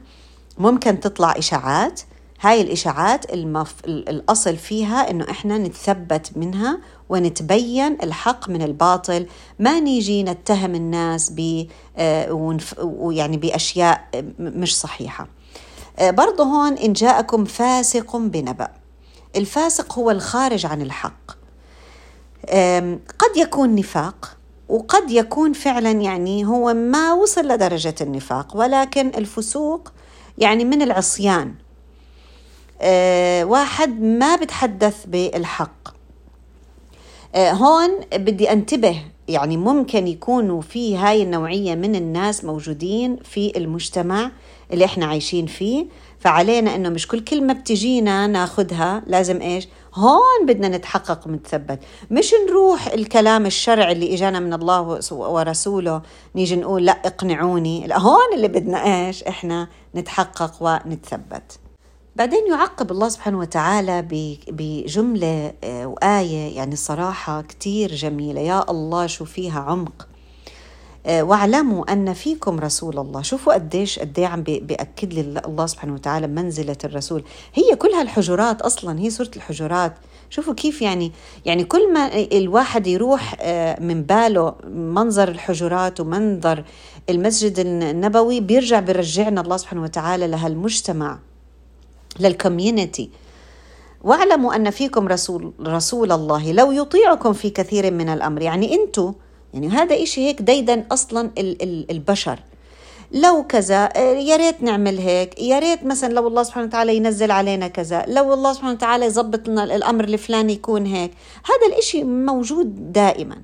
ممكن 0.59 1.01
تطلع 1.01 1.35
إشاعات. 1.39 2.01
هاي 2.41 2.61
الإشاعات 2.61 3.33
المف... 3.35 3.75
الأصل 3.87 4.57
فيها 4.57 5.11
إنه 5.11 5.31
إحنا 5.31 5.59
نتثبت 5.59 6.37
منها 6.37 6.81
ونتبين 7.09 7.99
الحق 8.03 8.49
من 8.49 8.63
الباطل. 8.63 9.27
ما 9.59 9.81
نيجي 9.81 10.23
نتهم 10.23 10.75
الناس 10.75 11.33
ب 11.37 11.67
آه، 11.97 12.33
ونف... 12.33 12.75
يعني 13.11 13.37
بأشياء 13.37 14.09
مش 14.39 14.79
صحيحة. 14.81 15.29
آه، 15.99 16.11
برضه 16.11 16.45
هون 16.45 16.73
إن 16.73 16.93
جاءكم 16.93 17.45
فاسق 17.45 18.17
بنبأ. 18.17 18.69
الفاسق 19.37 19.99
هو 19.99 20.11
الخارج 20.11 20.67
عن 20.67 20.83
الحق. 20.83 21.38
قد 23.19 23.37
يكون 23.37 23.75
نفاق 23.75 24.37
وقد 24.69 25.11
يكون 25.11 25.53
فعلا 25.53 25.91
يعني 25.91 26.47
هو 26.47 26.75
ما 26.75 27.13
وصل 27.13 27.49
لدرجة 27.49 27.95
النفاق 28.01 28.57
ولكن 28.57 29.09
الفسوق 29.09 29.93
يعني 30.39 30.65
من 30.65 30.83
العصيان. 30.83 31.55
أه، 32.81 33.45
واحد 33.45 34.01
ما 34.01 34.37
بتحدث 34.37 35.07
بالحق. 35.07 35.89
أه، 37.35 37.53
هون 37.53 37.91
بدي 38.15 38.53
أنتبه 38.53 39.03
يعني 39.29 39.57
ممكن 39.57 40.07
يكونوا 40.07 40.61
في 40.61 40.97
هاي 40.97 41.23
النوعية 41.23 41.75
من 41.75 41.95
الناس 41.95 42.45
موجودين 42.45 43.17
في 43.17 43.53
المجتمع 43.57 44.31
اللي 44.73 44.85
إحنا 44.85 45.07
عايشين 45.07 45.47
فيه 45.47 45.87
فعلينا 46.19 46.75
إنه 46.75 46.89
مش 46.89 47.09
كل 47.09 47.21
كلمة 47.21 47.53
بتجينا 47.53 48.27
ناخذها 48.27 49.03
لازم 49.07 49.41
إيش؟ 49.41 49.69
هون 49.99 50.47
بدنا 50.47 50.69
نتحقق 50.69 51.27
ونتثبت 51.27 51.79
مش 52.11 52.35
نروح 52.49 52.87
الكلام 52.87 53.47
الشرعي 53.47 53.93
اللي 53.93 54.15
إجانا 54.15 54.41
من 54.41 54.53
الله 54.53 55.01
ورسوله 55.11 56.03
نيجي 56.35 56.57
نقول 56.57 56.85
لا 56.85 56.93
اقنعوني. 56.93 57.87
لا 57.87 57.99
هون 57.99 58.35
اللي 58.35 58.49
بدنا 58.49 59.07
إيش؟ 59.07 59.23
إحنا 59.23 59.69
نتحقق 59.95 60.63
ونتثبت. 60.63 61.59
بعدين 62.17 62.47
يعقب 62.51 62.91
الله 62.91 63.09
سبحانه 63.09 63.39
وتعالى 63.39 64.03
بجملة 64.49 65.53
آه، 65.65 65.87
وآية 65.87 66.57
يعني 66.57 66.77
صراحة 66.77 67.43
كتير 67.43 67.95
جميلة. 67.95 68.41
يا 68.41 68.71
الله 68.71 69.07
شو 69.07 69.25
فيها 69.25 69.61
عمق. 69.61 70.08
واعلموا 71.07 71.93
أن 71.93 72.13
فيكم 72.13 72.61
رسول 72.61 72.99
الله. 72.99 73.23
شوفوا 73.23 73.55
قديش 73.55 73.99
قد 73.99 74.21
عم 74.21 74.43
بيأكد 74.43 75.15
لي 75.15 75.21
الله 75.47 75.67
سبحانه 75.67 75.95
وتعالى 75.95 76.27
منزلة 76.27 76.77
الرسول. 76.85 77.23
هي 77.55 77.77
كل 77.77 77.89
هالحجرات 77.89 78.63
أصلا 78.63 78.99
هي 79.01 79.11
سورة 79.11 79.31
الحجرات. 79.37 79.95
شوفوا 80.31 80.55
كيف 80.55 80.83
يعني 80.83 81.13
يعني 81.45 81.65
كل 81.65 81.93
ما 81.93 82.11
الواحد 82.15 82.87
يروح 82.87 83.37
آه، 83.41 83.81
من 83.81 84.03
باله 84.03 84.55
منظر 84.75 85.29
الحجرات 85.29 86.01
ومنظر 86.01 86.65
المسجد 87.11 87.59
النبوي 87.59 88.41
بيرجع 88.41 88.81
بيرجعنا 88.81 89.41
الله 89.41 89.57
سبحانه 89.57 89.83
وتعالى 89.83 90.27
لهالمجتمع 90.27 91.19
للكوميونتي 92.21 93.11
واعلموا 94.03 94.57
أن 94.57 94.71
فيكم 94.71 95.09
رسول 95.09 95.53
رسول 95.61 96.13
الله. 96.13 96.53
لو 96.53 96.73
يطيعكم 96.73 97.33
في 97.33 97.51
كثير 97.51 97.91
من 97.91 98.09
الأمر 98.09 98.43
يعني 98.43 98.75
أنتم 98.75 99.15
يعني 99.55 99.69
هذا 99.69 100.03
إشي 100.03 100.27
هيك 100.27 100.43
ديدا 100.43 100.87
أصلا 100.93 101.31
البشر. 101.91 102.39
لو 103.13 103.47
كذا 103.47 103.99
يا 103.99 104.37
ريت 104.37 104.63
نعمل 104.63 104.99
هيك 104.99 105.41
يا 105.43 105.59
ريت 105.59 105.85
مثلا 105.85 106.13
لو 106.13 106.29
الله 106.29 106.43
سبحانه 106.43 106.67
وتعالى 106.67 106.97
ينزل 106.97 107.31
علينا 107.31 107.69
كذا 107.69 108.05
لو 108.09 108.35
الله 108.35 108.53
سبحانه 108.53 108.73
وتعالى 108.73 109.07
يظبط 109.07 109.49
لنا 109.49 109.65
الأمر 109.65 110.05
الفلاني 110.05 110.53
يكون 110.53 110.87
هيك. 110.87 111.11
هذا 111.45 111.73
الإشي 111.73 112.05
موجود 112.05 112.93
دائما. 112.93 113.43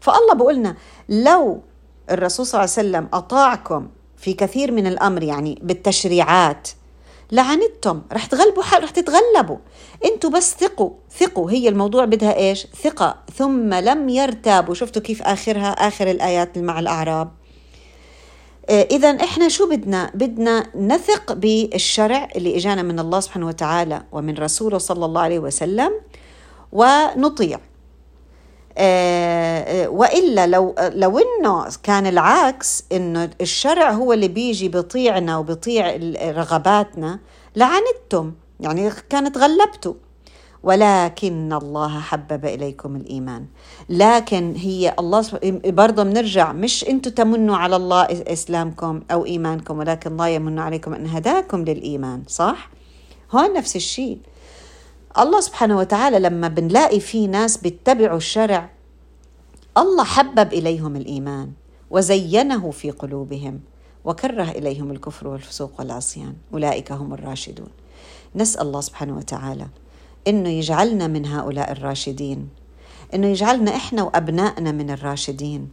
فالله 0.00 0.34
بقولنا 0.34 0.76
لو 1.08 1.60
الرسول 2.10 2.46
صلى 2.46 2.60
الله 2.60 2.72
عليه 2.76 2.88
وسلم 2.88 3.08
أطاعكم 3.12 3.88
في 4.16 4.32
كثير 4.32 4.72
من 4.72 4.86
الأمر 4.86 5.22
يعني 5.22 5.58
بالتشريعات 5.62 6.68
لعنتم 7.32 8.02
رح 8.12 8.26
تغلبوا 8.26 8.62
حال 8.62 8.84
رح 8.84 8.90
تتغلبوا. 8.90 9.56
أنتوا 10.04 10.30
بس 10.30 10.54
ثقوا 10.54 10.90
ثقوا. 11.18 11.50
هي 11.50 11.68
الموضوع 11.68 12.04
بدها 12.04 12.36
إيش؟ 12.36 12.66
ثقة. 12.82 13.16
ثم 13.36 13.74
لم 13.74 14.08
يرتابوا. 14.08 14.74
شفتوا 14.74 15.02
كيف 15.02 15.22
آخرها؟ 15.22 15.70
آخر 15.70 16.10
الآيات 16.10 16.58
مع 16.58 16.80
الأعراب. 16.80 17.30
آه، 18.70 18.88
إذا 18.90 19.10
إحنا 19.10 19.48
شو 19.48 19.68
بدنا؟ 19.68 20.10
بدنا 20.14 20.66
نثق 20.76 21.32
بالشرع 21.32 22.28
اللي 22.36 22.56
إجانا 22.56 22.82
من 22.82 22.98
الله 22.98 23.20
سبحانه 23.20 23.46
وتعالى 23.46 24.02
ومن 24.12 24.34
رسوله 24.38 24.78
صلى 24.78 25.04
الله 25.04 25.20
عليه 25.20 25.38
وسلم 25.38 25.92
ونطيع. 26.72 27.60
وإلا 29.88 30.46
لو 30.46 30.74
لو 30.78 31.18
إنه 31.18 31.66
كان 31.82 32.06
العكس 32.06 32.84
إنه 32.92 33.30
الشرع 33.40 33.90
هو 33.90 34.12
اللي 34.12 34.28
بيجي 34.28 34.68
بيطيعنا 34.68 35.38
وبيطيع 35.38 35.96
رغباتنا 36.30 37.18
لعنتم. 37.56 38.32
يعني 38.60 38.90
كانت 39.10 39.38
غلبتوا. 39.38 39.94
ولكن 40.62 41.52
الله 41.52 42.00
حبب 42.00 42.44
إليكم 42.44 42.96
الإيمان. 42.96 43.46
لكن 43.88 44.54
هي 44.56 44.94
الله 44.98 45.24
برضه 45.64 46.02
بنرجع 46.02 46.52
مش 46.52 46.88
أنتم 46.88 47.10
تمنوا 47.10 47.56
على 47.56 47.76
الله 47.76 48.02
إسلامكم 48.10 49.00
أو 49.10 49.26
إيمانكم 49.26 49.78
ولكن 49.78 50.12
الله 50.12 50.28
يمن 50.28 50.58
عليكم 50.58 50.94
أن 50.94 51.06
هداكم 51.06 51.64
للإيمان 51.64 52.22
صح؟ 52.28 52.70
هون 53.32 53.52
نفس 53.52 53.76
الشيء. 53.76 54.18
الله 55.18 55.40
سبحانه 55.40 55.76
وتعالى 55.78 56.18
لما 56.18 56.48
بنلاقي 56.48 57.00
في 57.00 57.26
ناس 57.26 57.56
بيتبعوا 57.56 58.16
الشرع 58.16 58.70
الله 59.78 60.04
حبب 60.04 60.52
إليهم 60.52 60.96
الإيمان 60.96 61.52
وزينه 61.90 62.70
في 62.70 62.90
قلوبهم 62.90 63.60
وكره 64.04 64.50
إليهم 64.50 64.90
الكفر 64.90 65.28
والفسوق 65.28 65.72
والعصيان. 65.78 66.34
أولئك 66.52 66.92
هم 66.92 67.14
الراشدون. 67.14 67.68
نسأل 68.36 68.66
الله 68.66 68.80
سبحانه 68.80 69.16
وتعالى 69.16 69.66
إنه 70.28 70.48
يجعلنا 70.48 71.06
من 71.06 71.26
هؤلاء 71.26 71.72
الراشدين 71.72 72.48
إنه 73.14 73.26
يجعلنا 73.26 73.76
إحنا 73.76 74.02
وأبنائنا 74.02 74.72
من 74.72 74.90
الراشدين. 74.90 75.68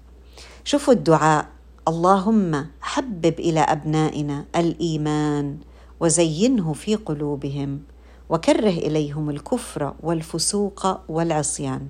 شوفوا 0.64 0.94
الدعاء. 0.94 1.48
اللهم 1.88 2.66
حبب 2.82 3.40
إلى 3.40 3.60
أبنائنا 3.60 4.46
الإيمان 4.56 5.58
وزينه 6.00 6.74
في 6.74 6.96
قلوبهم 6.96 7.82
وكره 8.30 8.70
إليهم 8.70 9.30
الكفر 9.30 9.94
والفسوق 10.04 11.00
والعصيان. 11.10 11.88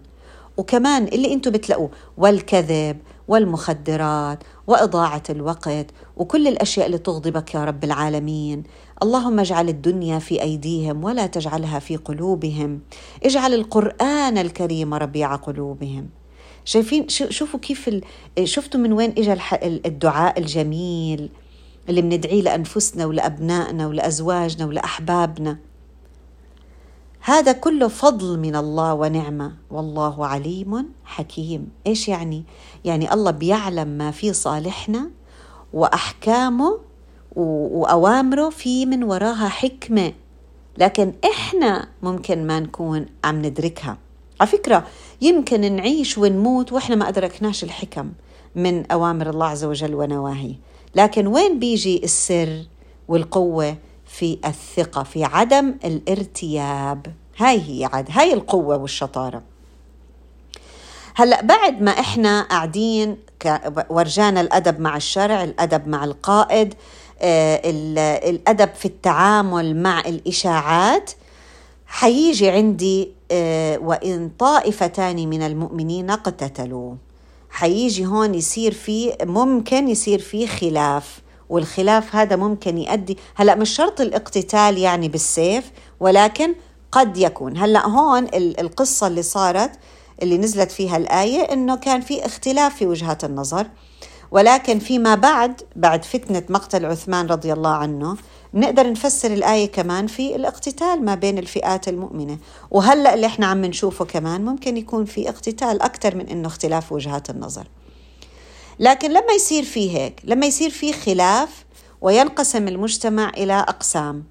وكمان 0.58 1.04
اللي 1.04 1.34
أنتم 1.34 1.52
بتلاقوه 1.52 1.90
والكذب 2.18 2.98
والمخدرات 3.28 4.44
وإضاعة 4.68 5.24
الوقت 5.30 5.88
وكل 6.18 6.48
الأشياء 6.48 6.86
اللي 6.86 6.98
تغضبك 6.98 7.56
يا 7.56 7.64
رب 7.66 7.84
العالمين. 7.84 8.64
اللهم 9.04 9.40
اجعل 9.40 9.70
الدنيا 9.70 10.20
في 10.20 10.42
أيديهم 10.42 11.04
ولا 11.04 11.28
تجعلها 11.28 11.80
في 11.80 11.96
قلوبهم. 11.96 12.80
اجعل 13.24 13.54
القرآن 13.54 14.38
الكريم 14.38 14.94
ربيع 14.94 15.36
قلوبهم. 15.36 16.10
شايفين؟ 16.66 17.10
شوفوا 17.10 17.60
كيف 17.60 17.90
شفتوا 18.44 18.80
من 18.80 18.94
وين 18.94 19.14
اجى 19.18 19.38
الدعاء 19.64 20.40
الجميل 20.40 21.30
اللي 21.90 22.02
بندعيه 22.02 22.42
لأنفسنا 22.42 23.06
ولأبنائنا 23.06 23.88
ولأزواجنا 23.88 24.66
ولأحبابنا. 24.66 25.58
هذا 27.26 27.52
كله 27.52 27.88
فضل 27.88 28.40
من 28.40 28.56
الله 28.56 28.94
ونعمة. 28.94 29.54
والله 29.72 30.26
عليم 30.26 30.86
حكيم. 31.06 31.70
إيش 31.88 32.08
يعني؟ 32.08 32.44
يعني 32.86 33.14
الله 33.14 33.32
بيعلم 33.32 33.88
ما 33.88 34.12
في 34.12 34.34
صالحنا 34.34 35.10
وأحكامه 35.74 36.80
وأوامره 37.36 38.50
في 38.50 38.86
من 38.86 39.04
وراها 39.04 39.50
حكمة. 39.50 40.14
لكن 40.78 41.14
إحنا 41.26 41.88
ممكن 42.04 42.48
ما 42.48 42.60
نكون 42.60 43.06
عم 43.24 43.46
ندركها. 43.46 43.98
على 44.40 44.50
فكرة 44.50 44.88
يمكن 45.22 45.76
نعيش 45.76 46.18
ونموت 46.18 46.74
وإحنا 46.74 46.96
ما 46.96 47.10
أدركناش 47.10 47.64
الحكم 47.64 48.12
من 48.56 48.92
أوامر 48.92 49.30
الله 49.30 49.46
عز 49.46 49.64
وجل 49.64 49.96
ونواهيه 49.96 50.56
لكن 50.96 51.28
وين 51.28 51.60
بيجي 51.60 52.04
السر 52.04 52.66
والقوة 53.08 53.78
في 54.18 54.38
الثقة 54.46 55.04
في 55.04 55.24
عدم 55.24 55.76
الارتياب. 55.86 57.06
هاي 57.38 57.62
هي 57.62 57.86
عاد 57.94 58.08
هاي 58.12 58.34
القوة 58.34 58.78
والشطارة. 58.78 59.42
هلأ 61.16 61.42
بعد 61.42 61.82
ما 61.82 61.92
إحنا 61.92 62.42
قاعدين 62.42 63.18
ورجانا 63.90 64.42
الأدب 64.42 64.80
مع 64.80 64.98
الشرع 64.98 65.44
الأدب 65.44 65.88
مع 65.88 66.04
القائد 66.04 66.74
آه، 67.22 67.62
الأدب 68.30 68.70
في 68.74 68.86
التعامل 68.86 69.76
مع 69.76 70.00
الإشاعات 70.00 71.12
حيجي 71.88 72.50
عندي 72.50 73.12
آه، 73.32 73.78
وإن 73.78 74.32
طائفتان 74.40 75.30
من 75.30 75.42
المؤمنين 75.42 76.10
اقتتلوا. 76.10 76.96
حيجي 77.50 78.06
هون 78.06 78.36
يصير 78.36 78.74
في 78.74 79.14
ممكن 79.24 79.88
يصير 79.88 80.20
في 80.20 80.48
خلاف. 80.48 81.25
والخلاف 81.50 82.16
هذا 82.16 82.36
ممكن 82.36 82.78
يؤدي 82.78 83.18
هلا 83.36 83.56
مش 83.56 83.70
شرط 83.70 84.02
الاقتتال 84.02 84.78
يعني 84.78 85.10
بالسيف 85.10 85.72
ولكن 86.00 86.56
قد 86.92 87.18
يكون. 87.18 87.58
هلا 87.58 87.88
هون 87.88 88.28
القصة 88.34 89.08
اللي 89.08 89.22
صارت 89.22 89.72
اللي 90.22 90.38
نزلت 90.38 90.72
فيها 90.72 90.98
الآية 90.98 91.54
إنه 91.54 91.76
كان 91.76 92.02
في 92.02 92.26
اختلاف 92.26 92.76
في 92.76 92.86
وجهات 92.86 93.24
النظر 93.24 93.68
ولكن 94.32 94.80
فيما 94.80 95.16
بعد 95.16 95.62
بعد 95.76 96.06
فتنة 96.06 96.44
مقتل 96.50 96.86
عثمان 96.86 97.28
رضي 97.28 97.54
الله 97.54 97.70
عنه 97.70 98.18
نقدر 98.54 98.92
نفسر 98.92 99.34
الآية 99.34 99.72
كمان 99.72 100.08
في 100.08 100.36
الاقتتال 100.36 101.06
ما 101.06 101.16
بين 101.16 101.38
الفئات 101.38 101.88
المؤمنة. 101.88 102.38
وهلأ 102.72 103.14
اللي 103.14 103.26
إحنا 103.26 103.46
عم 103.46 103.66
نشوفه 103.66 104.06
كمان 104.06 104.46
ممكن 104.46 104.78
يكون 104.78 105.06
في 105.06 105.30
اقتتال 105.30 105.82
أكثر 105.82 106.16
من 106.16 106.28
أنه 106.28 106.48
اختلاف 106.48 106.92
وجهات 106.92 107.30
النظر. 107.30 107.68
لكن 108.80 109.10
لما 109.10 109.34
يصير 109.36 109.64
في 109.64 109.98
هيك 109.98 110.22
لما 110.24 110.46
يصير 110.46 110.70
في 110.70 110.94
خلاف 110.94 111.66
وينقسم 112.02 112.68
المجتمع 112.68 113.30
إلى 113.30 113.54
أقسام 113.54 114.24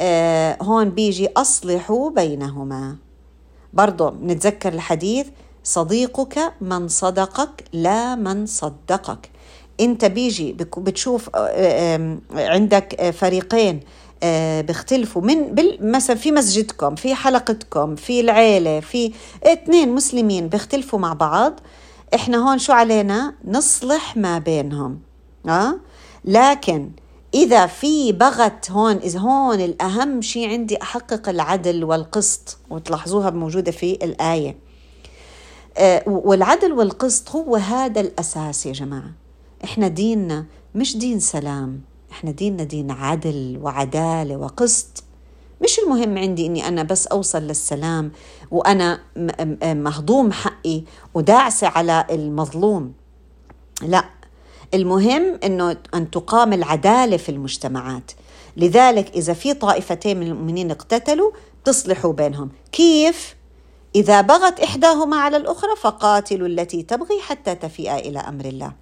آه 0.00 0.58
هون 0.62 0.90
بيجي 0.90 1.28
أصلحوا 1.36 2.10
بينهما. 2.10 2.96
برضو 3.72 4.10
نتذكر 4.22 4.72
الحديث 4.72 5.26
صديقك 5.64 6.52
من 6.60 6.88
صدقك 6.88 7.64
لا 7.72 8.14
من 8.14 8.46
صدقك. 8.46 9.30
انت 9.80 10.04
بيجي 10.04 10.52
بتشوف 10.78 11.30
آه، 11.34 12.18
عندك 12.34 13.10
فريقين 13.10 13.80
آه، 14.22 14.60
بيختلفوا 14.60 15.22
من 15.22 15.54
مثلا 15.80 16.16
في 16.16 16.32
مسجدكم 16.32 16.94
في 16.94 17.14
حلقتكم 17.14 17.96
في 17.96 18.20
العيلة 18.20 18.80
في 18.80 19.12
اثنين 19.44 19.88
مسلمين 19.94 20.48
بيختلفوا 20.48 20.98
مع 20.98 21.12
بعض 21.12 21.60
إحنا 22.14 22.48
هون 22.48 22.58
شو 22.58 22.72
علينا؟ 22.72 23.34
نصلح 23.44 24.16
ما 24.16 24.38
بينهم 24.38 25.00
آه؟ 25.48 25.74
لكن 26.24 26.90
إذا 27.34 27.66
في 27.66 28.12
بغت 28.12 28.70
هون 28.70 28.96
إذا 28.96 29.18
هون 29.18 29.60
الأهم 29.60 30.22
شيء 30.22 30.48
عندي 30.48 30.82
أحقق 30.82 31.28
العدل 31.28 31.84
والقسط 31.84 32.58
وتلاحظوها 32.70 33.30
موجودة 33.30 33.72
في 33.72 33.92
الآية. 33.92 34.56
آه 35.78 36.02
والعدل 36.06 36.72
والقسط 36.72 37.30
هو 37.30 37.56
هذا 37.56 38.00
الأساس 38.00 38.66
يا 38.66 38.72
جماعة. 38.72 39.12
إحنا 39.64 39.88
ديننا 39.88 40.44
مش 40.74 40.96
دين 40.96 41.20
سلام 41.20 41.80
إحنا 42.12 42.30
ديننا 42.30 42.64
دين 42.64 42.90
عدل 42.90 43.58
وعدالة 43.62 44.36
وقسط. 44.36 45.04
مش 45.60 45.78
المهم 45.78 46.18
عندي 46.18 46.46
إني 46.46 46.68
أنا 46.68 46.82
بس 46.82 47.06
أوصل 47.06 47.42
للسلام 47.42 48.12
وأنا 48.50 49.00
مهضوم 49.62 50.32
حقي 50.32 50.82
وداعسه 51.14 51.68
على 51.68 52.06
المظلوم. 52.10 52.92
لا 53.82 54.04
المهم 54.74 55.38
إنه 55.44 55.76
أن 55.94 56.10
تقام 56.10 56.52
العدالة 56.52 57.16
في 57.16 57.28
المجتمعات. 57.28 58.10
لذلك 58.56 59.10
إذا 59.14 59.32
في 59.32 59.54
طائفتين 59.54 60.20
من 60.20 60.26
المؤمنين 60.26 60.70
اقتتلوا 60.70 61.30
تصلحوا 61.64 62.12
بينهم. 62.12 62.50
كيف؟ 62.72 63.36
إذا 63.94 64.20
بغت 64.20 64.60
إحداهما 64.60 65.16
على 65.16 65.36
الأخرى 65.36 65.76
فقاتلوا 65.80 66.48
التي 66.48 66.82
تبغي 66.82 67.20
حتى 67.20 67.54
تفيء 67.54 67.94
إلى 67.94 68.18
أمر 68.18 68.44
الله. 68.44 68.72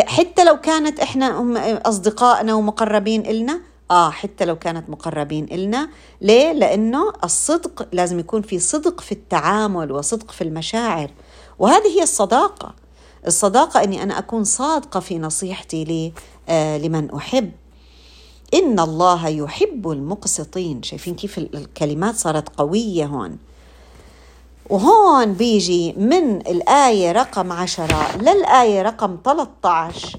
حتى 0.00 0.44
لو 0.44 0.60
كانت 0.60 1.00
إحنا 1.00 1.42
أصدقائنا 1.88 2.54
ومقربين 2.54 3.26
إلنا 3.26 3.60
آه 3.90 4.10
حتى 4.10 4.44
لو 4.44 4.58
كانت 4.58 4.90
مقربين 4.90 5.44
إلنا. 5.52 5.88
ليه؟ 6.20 6.52
لأنه 6.52 7.12
الصدق 7.24 7.88
لازم 7.92 8.18
يكون 8.18 8.42
في 8.42 8.58
صدق 8.58 9.00
في 9.00 9.12
التعامل 9.12 9.92
وصدق 9.92 10.30
في 10.30 10.44
المشاعر. 10.44 11.10
وهذه 11.58 11.86
هي 11.98 12.02
الصداقة. 12.02 12.74
الصداقة 13.26 13.84
إني 13.84 14.02
أنا 14.02 14.18
أكون 14.18 14.44
صادقة 14.44 15.00
في 15.00 15.18
نصيحتي 15.18 15.84
لي 15.84 16.12
آه 16.48 16.78
لمن 16.78 17.10
أحب. 17.10 17.52
إن 18.54 18.80
الله 18.80 19.28
يحب 19.28 19.90
المقسطين. 19.90 20.82
شايفين 20.82 21.14
كيف 21.14 21.38
الكلمات 21.38 22.14
صارت 22.14 22.48
قوية 22.56 23.06
هون. 23.06 23.38
وهون 24.70 25.32
بيجي 25.32 25.92
من 25.92 26.36
الآية 26.36 27.12
رقم 27.12 27.52
عشرة 27.52 28.16
للآية 28.16 28.82
رقم 28.82 29.18
13 29.24 30.18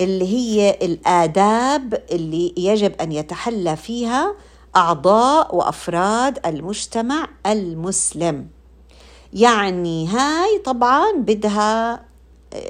اللي 0.00 0.28
هي 0.28 0.78
الآداب 0.82 2.02
اللي 2.12 2.54
يجب 2.56 2.92
أن 3.00 3.12
يتحلى 3.12 3.76
فيها 3.76 4.34
أعضاء 4.76 5.56
وأفراد 5.56 6.46
المجتمع 6.46 7.28
المسلم. 7.46 8.46
يعني 9.32 10.08
هاي 10.08 10.58
طبعا 10.58 11.12
بدها 11.16 12.04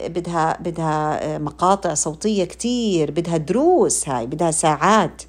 بدها 0.07 0.59
بدها 0.61 1.39
مقاطع 1.39 1.95
صوتية 1.95 2.45
كتير 2.45 3.11
بدها 3.11 3.37
دروس 3.37 4.09
هاي 4.09 4.27
بدها 4.27 4.51
ساعات. 4.51 5.23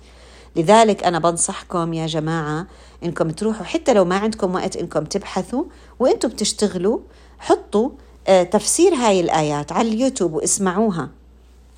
لذلك 0.55 1.03
أنا 1.03 1.19
بنصحكم 1.19 1.93
يا 1.93 2.07
جماعة 2.07 2.67
إنكم 3.03 3.29
تروحوا 3.29 3.65
حتى 3.65 3.93
لو 3.93 4.05
ما 4.05 4.17
عندكم 4.17 4.55
وقت 4.55 4.75
إنكم 4.75 5.03
تبحثوا 5.03 5.63
وإنتم 5.99 6.29
بتشتغلوا 6.29 6.99
حطوا 7.39 7.89
آه، 8.27 8.43
تفسير 8.43 8.93
هاي 8.93 9.19
الآيات 9.19 9.71
على 9.71 9.87
اليوتيوب 9.89 10.33
واسمعوها. 10.33 11.09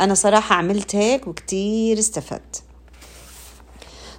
أنا 0.01 0.13
صراحة 0.13 0.55
عملت 0.55 0.95
هيك 0.95 1.27
وكتير 1.27 1.99
استفدت. 1.99 2.63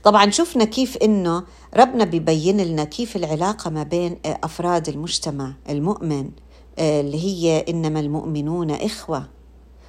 طبعا 0.04 0.30
شفنا 0.30 0.64
كيف 0.64 0.96
إنه 0.96 1.44
ربنا 1.76 2.04
بيبين 2.04 2.60
لنا 2.60 2.84
كيف 2.84 3.16
العلاقة 3.16 3.70
ما 3.70 3.82
بين 3.82 4.18
آه، 4.26 4.38
أفراد 4.44 4.88
المجتمع 4.88 5.52
المؤمن 5.68 6.30
آه، 6.78 7.00
اللي 7.00 7.24
هي 7.24 7.64
إنما 7.68 8.00
المؤمنون 8.00 8.70
إخوة. 8.70 9.28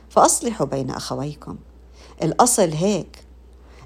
فأصلحوا 0.09 0.65
بين 0.65 0.89
أخويكم. 0.91 1.57
الأصل 2.23 2.69
هيك. 2.71 3.17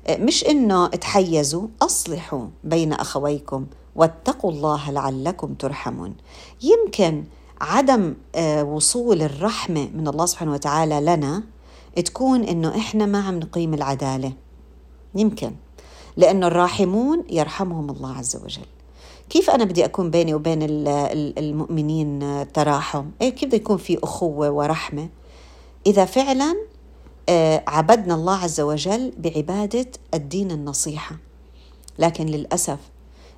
مش 0.09 0.45
إنه 0.45 0.87
تحيزوا 0.87 1.67
أصلحوا 1.81 2.47
بين 2.63 2.93
أخويكم 2.93 3.65
واتقوا 3.95 4.51
الله 4.51 4.91
لعلكم 4.91 5.53
ترحمون. 5.53 6.15
يمكن 6.61 7.23
عدم 7.61 8.13
آه، 8.35 8.63
وصول 8.63 9.21
الرحمة 9.21 9.89
من 9.93 10.07
الله 10.07 10.25
سبحانه 10.25 10.53
وتعالى 10.53 11.01
لنا 11.01 11.43
تكون 12.01 12.43
إنه 12.43 12.77
إحنا 12.77 13.05
ما 13.05 13.21
عم 13.21 13.39
نقيم 13.39 13.73
العدالة. 13.73 14.33
يمكن. 15.15 15.51
لأنه 16.17 16.47
الراحمون 16.47 17.23
يرحمهم 17.29 17.89
الله 17.89 18.17
عز 18.17 18.35
وجل. 18.35 18.65
كيف 19.29 19.49
أنا 19.49 19.63
بدي 19.63 19.85
أكون 19.85 20.11
بيني 20.11 20.33
وبين 20.33 20.59
المؤمنين 21.37 22.45
تراحم؟ 22.53 23.05
إيه 23.21 23.29
كيف 23.29 23.47
بده 23.49 23.57
يكون 23.57 23.77
في 23.77 23.99
أخوة 24.03 24.49
ورحمة؟ 24.51 25.09
إذا 25.87 26.05
فعلا 26.05 26.55
آه، 27.29 27.63
عبدنا 27.67 28.15
الله 28.15 28.37
عز 28.37 28.61
وجل 28.61 29.13
بعبادة 29.17 29.87
الدين 30.13 30.51
النصيحة. 30.51 31.15
لكن 31.99 32.25
للأسف 32.25 32.79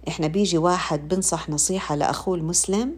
إحنا 0.08 0.28
بيجي 0.28 0.58
واحد 0.58 1.08
بنصح 1.08 1.50
نصيحة 1.50 1.96
لأخوه 1.96 2.36
المسلم 2.36 2.96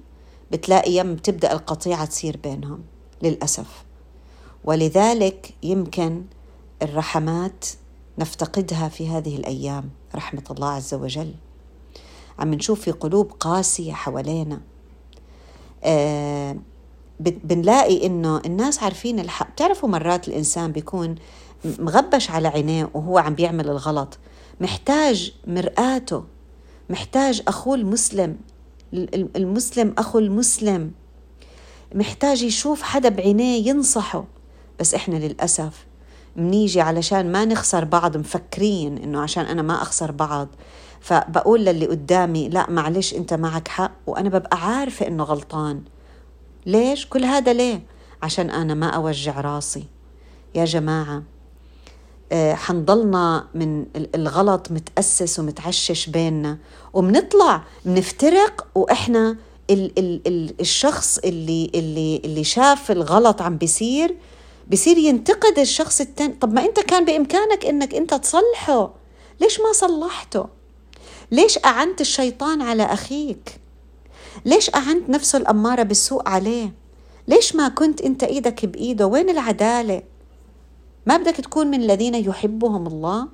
بتلاقي 0.51 0.91
يم 0.91 1.15
بتبدأ 1.15 1.51
القطيعة 1.51 2.05
تصير 2.05 2.37
بينهم. 2.43 2.83
للأسف. 3.21 3.86
ولذلك 4.67 5.53
يمكن 5.63 6.23
الرحمات 6.81 7.65
نفتقدها 8.19 8.89
في 8.89 9.09
هذه 9.09 9.35
الأيام 9.35 9.89
رحمة 10.15 10.43
الله 10.51 10.69
عز 10.69 10.93
وجل. 10.93 11.33
عم 12.39 12.53
نشوف 12.53 12.81
في 12.81 12.91
قلوب 12.91 13.31
قاسية 13.39 13.93
حوالينا. 13.93 14.61
آه 15.83 16.57
بنلاقي 17.19 18.05
إنه 18.05 18.41
الناس 18.45 18.83
عارفين 18.83 19.19
الحق 19.19 19.51
بتعرفوا 19.51 19.89
مرات 19.89 20.27
الإنسان 20.27 20.71
بيكون 20.71 21.15
مغبش 21.65 22.31
على 22.31 22.47
عينيه 22.47 22.89
وهو 22.93 23.17
عم 23.17 23.35
بيعمل 23.35 23.69
الغلط. 23.69 24.17
محتاج 24.61 25.33
مرآته 25.47 26.23
محتاج 26.89 27.43
أخوه 27.47 27.75
المسلم 27.75 28.37
المسلم 29.35 29.95
أخو 29.97 30.19
المسلم. 30.19 30.91
محتاج 31.95 32.43
يشوف 32.43 32.81
حدا 32.81 33.09
بعينيه 33.09 33.69
ينصحه. 33.69 34.36
بس 34.79 34.93
إحنا 34.93 35.15
للأسف 35.15 35.85
منيجي 36.35 36.81
علشان 36.81 37.31
ما 37.31 37.45
نخسر 37.45 37.85
بعض 37.85 38.17
مفكرين 38.17 38.97
إنه 38.97 39.21
عشان 39.21 39.45
أنا 39.45 39.61
ما 39.61 39.81
أخسر 39.81 40.11
بعض. 40.11 40.47
فبقول 41.01 41.65
للي 41.65 41.85
قدامي 41.87 42.49
لا 42.49 42.69
معلش 42.69 43.13
أنت 43.13 43.33
معك 43.33 43.67
حق 43.67 43.91
وأنا 44.07 44.29
ببقى 44.29 44.57
عارفة 44.67 45.07
إنه 45.07 45.23
غلطان. 45.23 45.81
ليش؟ 46.65 47.05
كل 47.05 47.23
هذا 47.25 47.53
ليه؟ 47.53 47.83
عشان 48.23 48.49
أنا 48.49 48.73
ما 48.73 48.87
أوجع 48.89 49.41
راسي. 49.41 49.83
يا 50.55 50.65
جماعة 50.65 51.23
آه، 52.31 52.53
حنضلنا 52.53 53.47
من 53.53 53.85
الغلط 54.15 54.71
متأسس 54.71 55.39
ومتعشش 55.39 56.09
بيننا 56.09 56.57
وبنطلع 56.93 57.63
بنفترق 57.85 58.67
وإحنا 58.75 59.37
ال 59.69 59.99
ال 59.99 60.21
ال 60.27 60.61
الشخص 60.61 61.17
اللي 61.17 61.71
اللي 61.75 62.21
اللي 62.25 62.43
شاف 62.43 62.91
الغلط 62.91 63.41
عم 63.41 63.57
بيصير 63.57 64.15
بصير 64.71 64.97
ينتقد 64.97 65.59
الشخص 65.59 66.01
الثاني 66.01 66.33
طب 66.33 66.53
ما 66.53 66.65
أنت 66.65 66.79
كان 66.79 67.05
بإمكانك 67.05 67.65
إنك 67.65 67.95
أنت 67.95 68.13
تصلحه. 68.13 68.93
ليش 69.41 69.59
ما 69.59 69.73
صلحته؟ 69.73 70.45
ليش 71.31 71.59
أعنت 71.65 72.01
الشيطان 72.01 72.61
على 72.61 72.83
أخيك؟ 72.83 73.59
ليش 74.45 74.75
أعنت 74.75 75.09
نفسه 75.09 75.37
الأمارة 75.37 75.83
بالسوء 75.83 76.29
عليه؟ 76.29 76.73
ليش 77.27 77.55
ما 77.55 77.67
كنت 77.67 78.01
أنت 78.01 78.23
إيدك 78.23 78.65
بإيده؟ 78.65 79.07
وين 79.07 79.29
العدالة؟ 79.29 80.01
ما 81.05 81.17
بدك 81.17 81.35
تكون 81.35 81.67
من 81.67 81.81
الذين 81.81 82.15
يحبهم 82.15 82.87
الله؟ 82.87 83.27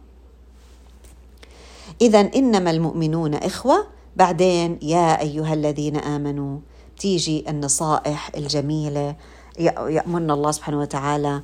إذا 2.01 2.19
إنما 2.35 2.71
المؤمنون 2.71 3.33
إخوة. 3.33 3.87
بعدين 4.15 4.79
يا 4.81 5.21
أيها 5.21 5.53
الذين 5.53 5.97
آمنوا 5.97 6.59
تيجي 6.99 7.45
النصائح 7.49 8.31
الجميلة 8.37 9.15
يأمرنا 9.59 10.33
الله 10.33 10.51
سبحانه 10.51 10.79
وتعالى 10.79 11.41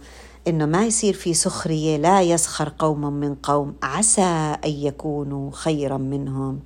إنه 0.47 0.65
ما 0.65 0.85
يصير 0.85 1.13
في 1.13 1.33
سخرية 1.33 1.97
لا 1.97 2.21
يسخر 2.21 2.73
قوم 2.79 3.13
من 3.13 3.35
قوم. 3.35 3.75
عسى 3.83 4.55
أن 4.65 4.69
يكونوا 4.69 5.51
خيرا 5.51 5.97
منهم 5.97 6.59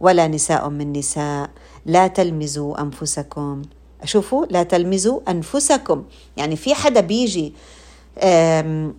ولا 0.00 0.28
نساء 0.28 0.68
من 0.68 0.92
نساء. 0.92 1.50
لا 1.86 2.06
تلمزوا 2.06 2.80
أنفسكم. 2.80 3.62
شوفوا 4.04 4.46
لا 4.46 4.62
تلمزوا 4.62 5.20
أنفسكم. 5.30 6.04
يعني 6.36 6.56
في 6.56 6.74
حدا 6.74 7.00
بيجي 7.00 7.52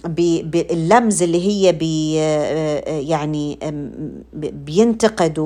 باللمز 0.03 1.23
اللي 1.23 1.47
هي 1.47 1.71
بي 1.71 2.13
يعني 3.07 3.59
بينتقد 4.33 5.39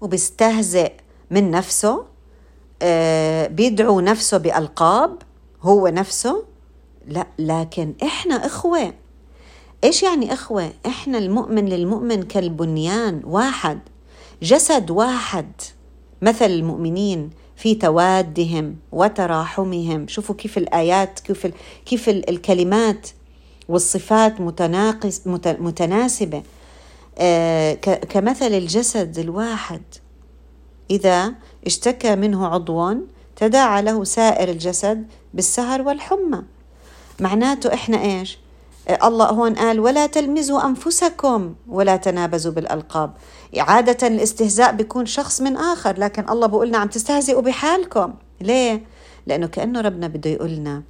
وبيستهزئ 0.00 0.92
من 1.30 1.50
نفسه. 1.50 2.15
بيدعو 3.48 4.00
نفسه 4.00 4.36
بألقاب 4.38 5.18
هو 5.62 5.88
نفسه. 5.88 6.44
لا 7.06 7.26
لكن 7.38 7.94
إحنا 8.02 8.46
إخوة. 8.46 8.92
إيش 9.84 10.02
يعني 10.02 10.32
إخوة؟ 10.32 10.72
إحنا 10.86 11.18
المؤمن 11.18 11.68
للمؤمن 11.68 12.22
كالبنيان 12.22 13.20
واحد 13.24 13.78
جسد 14.42 14.90
واحد. 14.90 15.52
مثل 16.22 16.44
المؤمنين 16.50 17.30
في 17.56 17.74
توادهم 17.74 18.76
وتراحمهم. 18.92 20.08
شوفوا 20.08 20.34
كيف 20.34 20.58
الآيات 20.58 21.20
كيف 21.20 21.46
كيف 21.86 22.08
الكلمات 22.08 23.08
والصفات 23.68 24.40
متناقص 24.40 25.20
متناسبة. 25.46 26.42
آه، 27.18 27.74
كمثل 27.74 28.46
الجسد 28.54 29.18
الواحد. 29.18 29.82
إذا 30.90 31.34
اشتكى 31.66 32.16
منه 32.16 32.46
عضو 32.46 32.94
تداعى 33.36 33.82
له 33.82 34.04
سائر 34.04 34.48
الجسد 34.48 35.06
بالسهر 35.34 35.82
والحمى. 35.82 36.42
معناته 37.20 37.74
إحنا 37.74 38.02
إيش؟ 38.02 38.38
آه، 38.88 39.08
الله 39.08 39.26
هون 39.26 39.54
قال 39.54 39.80
ولا 39.80 40.06
تلمزوا 40.06 40.66
أنفسكم 40.66 41.54
ولا 41.68 41.96
تنابزوا 41.96 42.52
بالألقاب. 42.52 43.10
عادة 43.58 44.06
الاستهزاء 44.06 44.72
بيكون 44.72 45.06
شخص 45.06 45.40
من 45.40 45.56
آخر 45.56 45.98
لكن 45.98 46.30
الله 46.30 46.46
بيقول 46.46 46.68
لنا 46.68 46.78
عم 46.78 46.88
تستهزئوا 46.88 47.40
بحالكم. 47.42 48.14
ليه؟ 48.40 48.84
لأنه 49.26 49.46
كأنه 49.46 49.80
ربنا 49.80 50.08
بده 50.08 50.30
يقول 50.30 50.50
لنا 50.50 50.82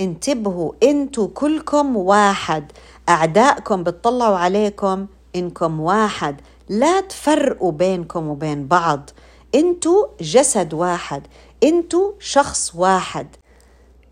انتبهوا 0.00 0.72
أنتوا 0.82 1.28
كلكم 1.34 1.96
واحد 1.96 2.72
اعدائكم 3.08 3.82
بتطلعوا 3.82 4.36
عليكم 4.36 5.06
إنكم 5.36 5.80
واحد 5.80 6.40
لا 6.68 7.00
تفرقوا 7.00 7.72
بينكم 7.72 8.28
وبين 8.28 8.66
بعض. 8.66 9.10
أنتوا 9.54 10.06
جسد 10.20 10.74
واحد 10.74 11.22
أنتوا 11.64 12.12
شخص 12.18 12.74
واحد. 12.74 13.26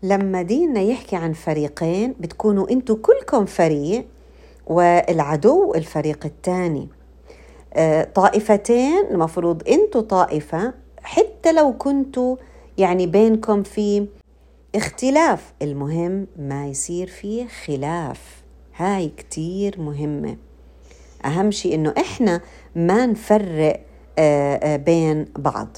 لما 0.03 0.41
ديننا 0.41 0.81
يحكي 0.81 1.15
عن 1.15 1.33
فريقين 1.33 2.15
بتكونوا 2.19 2.69
أنتوا 2.69 2.95
كلكم 3.01 3.45
فريق 3.45 4.05
والعدو 4.67 5.73
الفريق 5.73 6.25
الثاني 6.25 6.87
آه، 7.73 8.03
طائفتين 8.03 9.05
المفروض 9.11 9.67
أنتوا 9.69 10.01
طائفة 10.01 10.73
حتى 11.03 11.51
لو 11.53 11.73
كنتوا 11.73 12.35
يعني 12.77 13.07
بينكم 13.07 13.63
في 13.63 14.07
اختلاف 14.75 15.53
المهم 15.61 16.27
ما 16.37 16.67
يصير 16.67 17.07
فيه 17.07 17.47
خلاف. 17.65 18.43
هاي 18.75 19.11
كتير 19.17 19.81
مهمة. 19.81 20.37
أهم 21.25 21.51
شيء 21.51 21.75
إنه 21.75 21.93
إحنا 21.97 22.41
ما 22.75 23.05
نفرق 23.05 23.81
بين 24.77 25.25
بعض. 25.37 25.77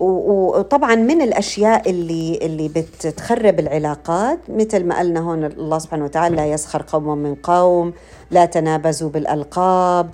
وطبعا 0.00 0.94
من 0.94 1.22
الأشياء 1.22 1.90
اللي 1.90 2.38
اللي 2.42 2.68
بتخرب 2.68 3.60
العلاقات 3.60 4.38
مثل 4.48 4.84
ما 4.84 4.98
قلنا 4.98 5.20
هون 5.20 5.44
الله 5.44 5.78
سبحانه 5.78 6.04
وتعالى 6.04 6.36
لا 6.36 6.46
يسخر 6.46 6.84
قوم 6.88 7.18
من 7.18 7.34
قوم 7.34 7.92
لا 8.30 8.44
تنابزوا 8.44 9.10
بالألقاب 9.10 10.10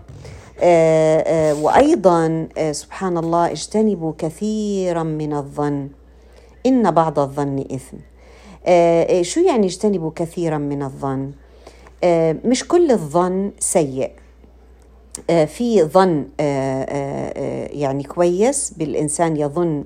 آه، 0.60 1.54
وأيضا 1.62 2.48
سبحان 2.72 3.18
الله 3.18 3.50
اجتنبوا 3.50 4.12
كثيرا 4.18 5.02
من 5.02 5.32
الظن. 5.32 5.88
إن 6.66 6.90
بعض 6.90 7.18
الظن 7.18 7.58
إثم. 7.58 7.96
شو 9.22 9.40
يعني 9.40 9.66
اجتنبوا 9.66 10.10
كثيرا 10.16 10.58
من 10.58 10.82
الظن؟ 10.82 11.32
مش 12.44 12.68
كل 12.68 12.90
الظن 12.90 13.52
سيء. 13.58 14.10
آه، 14.10 14.23
في 15.46 15.82
ظن 15.82 16.24
آه، 16.40 16.86
آه، 16.88 17.68
يعني 17.72 18.02
كويس 18.02 18.70
بالإنسان 18.70 19.36
يظن 19.36 19.84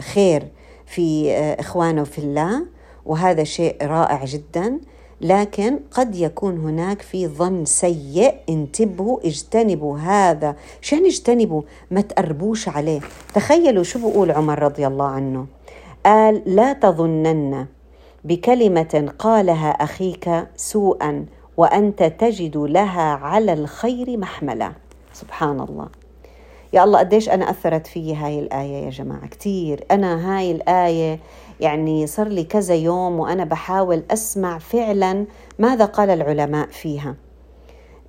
خير 0.00 0.48
في 0.86 1.32
إخوانه 1.60 2.04
في 2.04 2.18
الله 2.18 2.66
وهذا 3.06 3.44
شيء 3.44 3.76
رائع 3.82 4.24
جدا. 4.24 4.78
لكن 5.20 5.78
قد 5.90 6.16
يكون 6.16 6.58
هناك 6.58 7.02
في 7.02 7.26
ظن 7.26 7.64
سيء 7.64 8.34
انتبهوا 8.48 9.18
اجتنبوا 9.24 9.98
هذا. 9.98 10.56
يعني 10.92 11.08
اجتنبوا؟ 11.08 11.62
ما 11.90 12.00
تقربوش 12.00 12.68
عليه. 12.68 13.00
تخيلوا 13.34 13.82
شو 13.82 13.98
بقول 13.98 14.30
عمر 14.30 14.62
رضي 14.62 14.86
الله 14.86 15.04
عنه. 15.04 15.46
قال 16.06 16.42
لا 16.46 16.72
تظنن 16.72 17.66
بكلمة 18.24 19.12
قالها 19.18 19.70
أخيك 19.70 20.30
سوءا 20.56 21.26
وأنت 21.56 22.02
تجد 22.02 22.56
لها 22.56 23.12
على 23.14 23.52
الخير 23.52 24.16
محملا. 24.16 24.72
سبحان 25.12 25.60
الله 25.60 25.88
يا 26.72 26.84
الله 26.84 26.98
قديش 26.98 27.28
أنا 27.28 27.50
أثرت 27.50 27.86
في 27.86 28.16
هاي 28.16 28.38
الآية 28.38 28.84
يا 28.84 28.90
جماعة؟ 28.90 29.26
كثير 29.26 29.84
أنا 29.90 30.38
هاي 30.38 30.50
الآية 30.52 31.18
يعني 31.60 32.06
صار 32.06 32.28
لي 32.28 32.44
كذا 32.44 32.74
يوم 32.74 33.20
وأنا 33.20 33.44
بحاول 33.44 34.02
أسمع 34.10 34.58
فعلا 34.58 35.26
ماذا 35.58 35.84
قال 35.84 36.10
العلماء 36.10 36.66
فيها. 36.66 37.14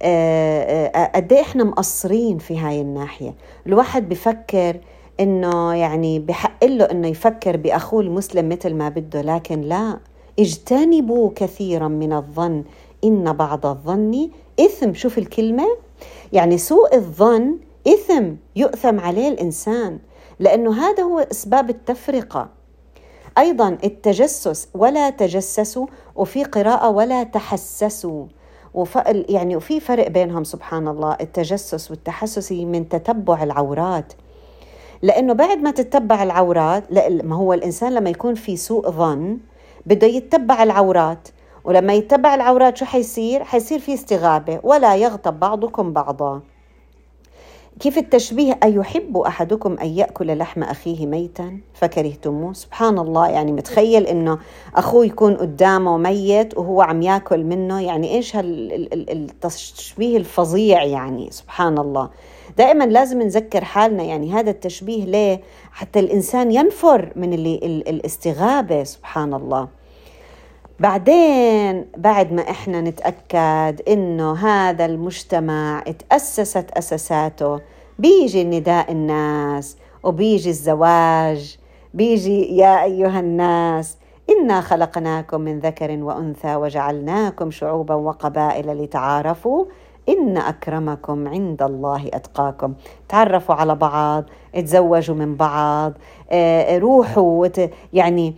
آه، 0.02 0.88
آه، 0.88 1.12
قد 1.16 1.34
إحنا 1.34 1.64
مقصرين 1.64 2.38
في 2.38 2.58
هاي 2.60 2.82
الناحية. 2.82 3.36
الواحد 3.68 4.10
بفكر 4.10 4.78
إنه 5.20 5.74
يعني 5.74 6.20
بحق 6.20 6.66
له 6.66 6.86
إنه 6.86 7.08
يفكر 7.08 7.58
بأخوه 7.58 8.02
المسلم 8.02 8.50
مثل 8.50 8.74
ما 8.74 8.90
بده 8.90 9.22
لكن 9.22 9.62
لا. 9.62 10.00
اجتنبوا 10.40 11.32
كثيرا 11.36 11.88
من 11.88 12.14
الظن 12.14 12.64
إن 13.04 13.34
بعض 13.34 13.66
الظن 13.66 14.30
إثم. 14.60 14.94
شوف 14.94 15.18
الكلمة. 15.18 15.68
يعني 16.34 16.58
سوء 16.58 16.96
الظن 16.96 17.58
إثم 17.88 18.24
يؤثم 18.56 19.00
عليه 19.00 19.28
الإنسان 19.28 20.00
لأنه 20.40 20.74
هذا 20.74 21.04
هو 21.04 21.20
أسباب 21.20 21.70
التفرقة. 21.70 22.50
أيضا 23.38 23.78
التجسس 23.84 24.68
ولا 24.74 25.10
تجسسوا 25.10 25.88
وفي 26.16 26.44
قراءة 26.44 26.90
ولا 26.90 27.24
تحسسوا. 27.24 28.26
وف... 28.74 28.96
يعني 29.06 29.56
وفي 29.56 29.80
فرق 29.80 30.08
بينهم 30.08 30.44
سبحان 30.44 30.88
الله 30.88 31.18
التجسس 31.22 31.92
والتحسس 31.92 32.52
من 32.52 32.90
تتبع 32.90 33.44
العورات. 33.44 34.14
لأنه 35.02 35.34
بعد 35.34 35.58
ما 35.58 35.72
تتبع 35.72 36.24
العورات 36.24 36.84
ما 37.24 37.36
هو 37.36 37.54
الإنسان 37.54 37.94
لما 37.94 38.10
يكون 38.10 38.36
في 38.36 38.58
سوء 38.58 38.90
ظن 38.90 39.38
بده 39.86 40.08
يتبع 40.08 40.64
العورات. 40.64 41.28
ولما 41.64 41.94
يتبع 41.94 42.36
العورات 42.36 42.78
شو 42.78 42.86
حيصير؟ 42.86 43.44
حيصير 43.44 43.80
في 43.80 43.94
استغابة 43.94 44.60
ولا 44.64 44.96
يغتب 44.96 45.40
بعضكم 45.40 45.94
بعضا. 45.94 46.42
كيف 47.80 47.98
التشبيه؟ 47.98 48.60
أيحب 48.64 49.18
أحدكم 49.18 49.78
أن 49.82 49.88
يأكل 49.88 50.38
لحم 50.38 50.64
أخيه 50.64 51.06
ميتا؟ 51.06 51.58
فكرهتموه؟ 51.74 52.54
سبحان 52.54 53.00
الله 53.00 53.30
يعني 53.30 53.52
متخيل 53.52 54.08
إنه 54.08 54.40
أخوه 54.76 55.06
يكون 55.06 55.36
قدامه 55.36 55.98
ميت 55.98 56.58
وهو 56.58 56.82
عم 56.82 57.02
يأكل 57.02 57.44
منه؟ 57.44 57.82
يعني 57.82 58.16
إيش 58.16 58.36
هالتشبيه 58.36 60.18
الفظيع 60.18 60.84
يعني؟ 60.84 61.32
سبحان 61.32 61.78
الله. 61.78 62.10
دائما 62.58 62.84
لازم 62.84 63.22
نذكر 63.22 63.64
حالنا 63.64 64.04
يعني 64.04 64.34
هذا 64.34 64.50
التشبيه 64.50 65.06
ليه؟ 65.06 65.42
حتى 65.72 66.00
الإنسان 66.00 66.52
ينفر 66.52 67.12
من 67.16 67.34
اللي 67.34 67.56
الاستغابة 67.88 68.84
سبحان 68.84 69.34
الله. 69.34 69.68
بعدين 70.80 71.86
بعد 71.98 72.34
ما 72.34 72.42
إحنا 72.42 72.82
نتأكد 72.82 73.82
إنه 73.88 74.34
هذا 74.34 74.86
المجتمع 74.86 75.84
اتأسست 75.88 76.72
أساساته 76.72 77.60
بيجي 78.00 78.44
نداء 78.44 78.92
الناس 78.92 79.78
وبيجي 80.04 80.50
الزواج 80.50 81.58
بيجي 81.94 82.58
يا 82.58 82.84
أيها 82.84 83.20
الناس 83.20 83.98
إنا 84.30 84.62
خلقناكم 84.62 85.42
من 85.42 85.60
ذكر 85.60 85.92
وأنثى 85.92 86.56
وجعلناكم 86.56 87.52
شعوبا 87.52 87.96
وقبائل 87.96 88.84
لتعارفوا 88.84 89.66
إن 90.10 90.38
أكرمكم 90.38 91.28
عند 91.28 91.62
الله 91.64 92.08
أتقاكم. 92.14 92.74
تعرفوا 93.10 93.56
على 93.56 93.76
بعض 93.76 94.24
تزوجوا 94.54 95.16
من 95.16 95.36
بعض 95.36 95.94
آه، 96.32 96.78
روحوا 96.78 97.48
يعني 97.94 98.36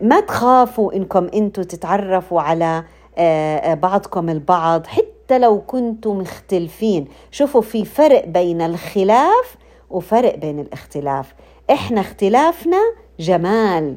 ما 0.00 0.20
تخافوا 0.20 0.92
إنكم 0.92 1.28
أنتم 1.34 1.62
تتعرفوا 1.62 2.40
على 2.40 2.84
آه، 3.18 3.74
بعضكم 3.74 4.28
البعض 4.28 4.86
حتى 4.86 5.38
لو 5.38 5.60
كنتم 5.60 6.18
مختلفين. 6.18 7.08
شوفوا 7.30 7.60
في 7.60 7.84
فرق 7.84 8.26
بين 8.26 8.62
الخلاف 8.62 9.56
وفرق 9.90 10.36
بين 10.36 10.60
الاختلاف. 10.60 11.34
إحنا 11.70 12.00
اختلافنا 12.00 12.80
جمال. 13.20 13.96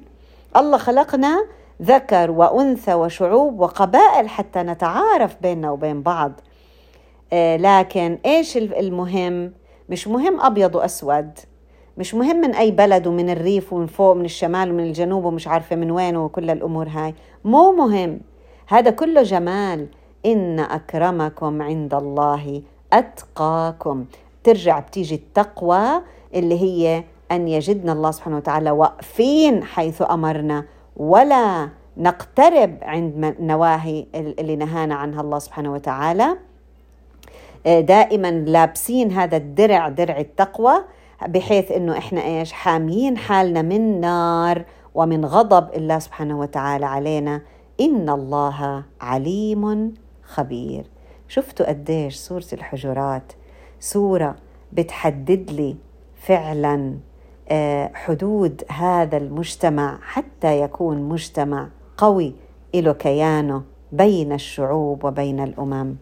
الله 0.57 0.77
خلقنا 0.77 1.45
ذكر 1.81 2.31
وأنثى 2.31 2.93
وشعوب 2.93 3.59
وقبائل 3.59 4.29
حتى 4.29 4.59
نتعارف 4.59 5.35
بيننا 5.41 5.71
وبين 5.71 6.01
بعض. 6.01 6.31
آه، 7.33 7.57
لكن 7.57 8.19
إيش 8.25 8.57
المهم؟ 8.57 9.53
مش 9.89 10.07
مهم 10.07 10.41
أبيض 10.41 10.75
وأسود. 10.75 11.39
مش 11.97 12.15
مهم 12.15 12.35
من 12.35 12.55
أي 12.55 12.71
بلد 12.71 13.07
ومن 13.07 13.29
الريف 13.29 13.73
ومن 13.73 13.87
فوق 13.87 14.15
من 14.15 14.25
الشمال 14.25 14.71
ومن 14.71 14.83
الجنوب 14.83 15.25
ومش 15.25 15.47
عارفة 15.47 15.75
من 15.75 15.91
وين 15.91 16.17
وكل 16.17 16.49
الأمور 16.49 16.87
هاي. 16.87 17.13
مو 17.45 17.71
مهم. 17.71 18.19
هذا 18.67 18.91
كله 18.91 19.23
جمال. 19.23 19.87
إن 20.25 20.59
أكرمكم 20.59 21.61
عند 21.61 21.93
الله 21.93 22.61
أتقاكم. 22.93 24.05
ترجع 24.43 24.79
بتيجي 24.79 25.15
التقوى 25.15 26.01
اللي 26.33 26.61
هي 26.61 27.03
أن 27.31 27.47
يجدنا 27.47 27.91
الله 27.91 28.11
سبحانه 28.11 28.37
وتعالى 28.37 28.71
واقفين 28.71 29.63
حيث 29.63 30.01
أمرنا. 30.01 30.65
ولا 30.97 31.69
نقترب 31.97 32.77
عند 32.81 33.35
نواهي 33.39 34.05
اللي 34.15 34.55
نهانا 34.55 34.95
عنها 34.95 35.21
الله 35.21 35.39
سبحانه 35.39 35.73
وتعالى. 35.73 36.37
آه، 37.65 37.79
دائما 37.79 38.31
لابسين 38.31 39.11
هذا 39.11 39.37
الدرع 39.37 39.89
درع 39.89 40.17
التقوى. 40.19 40.73
بحيث 41.25 41.71
إنه 41.71 41.97
إحنا 41.97 42.23
إيش 42.23 42.51
حاميين 42.51 43.17
حالنا 43.17 43.61
من 43.61 43.99
نار 43.99 44.65
ومن 44.95 45.25
غضب 45.25 45.73
الله 45.73 45.99
سبحانه 45.99 46.39
وتعالى 46.39 46.85
علينا. 46.85 47.41
إن 47.81 48.09
الله 48.09 48.83
عليم 49.01 49.93
خبير. 50.23 50.85
شفتوا 51.27 51.69
قديش 51.69 52.15
سورة 52.15 52.45
الحجرات 52.53 53.33
سورة 53.79 54.35
بتحدد 54.73 55.51
لي 55.51 55.75
فعلا 56.15 56.97
آه، 57.49 57.91
حدود 57.93 58.63
هذا 58.69 59.17
المجتمع 59.17 59.99
حتى 60.01 60.61
يكون 60.61 61.01
مجتمع 61.09 61.69
قوي 61.97 62.35
له 62.75 62.93
كيانه 62.93 63.63
بين 63.91 64.33
الشعوب 64.33 65.03
وبين 65.03 65.39
الأمم. 65.39 65.95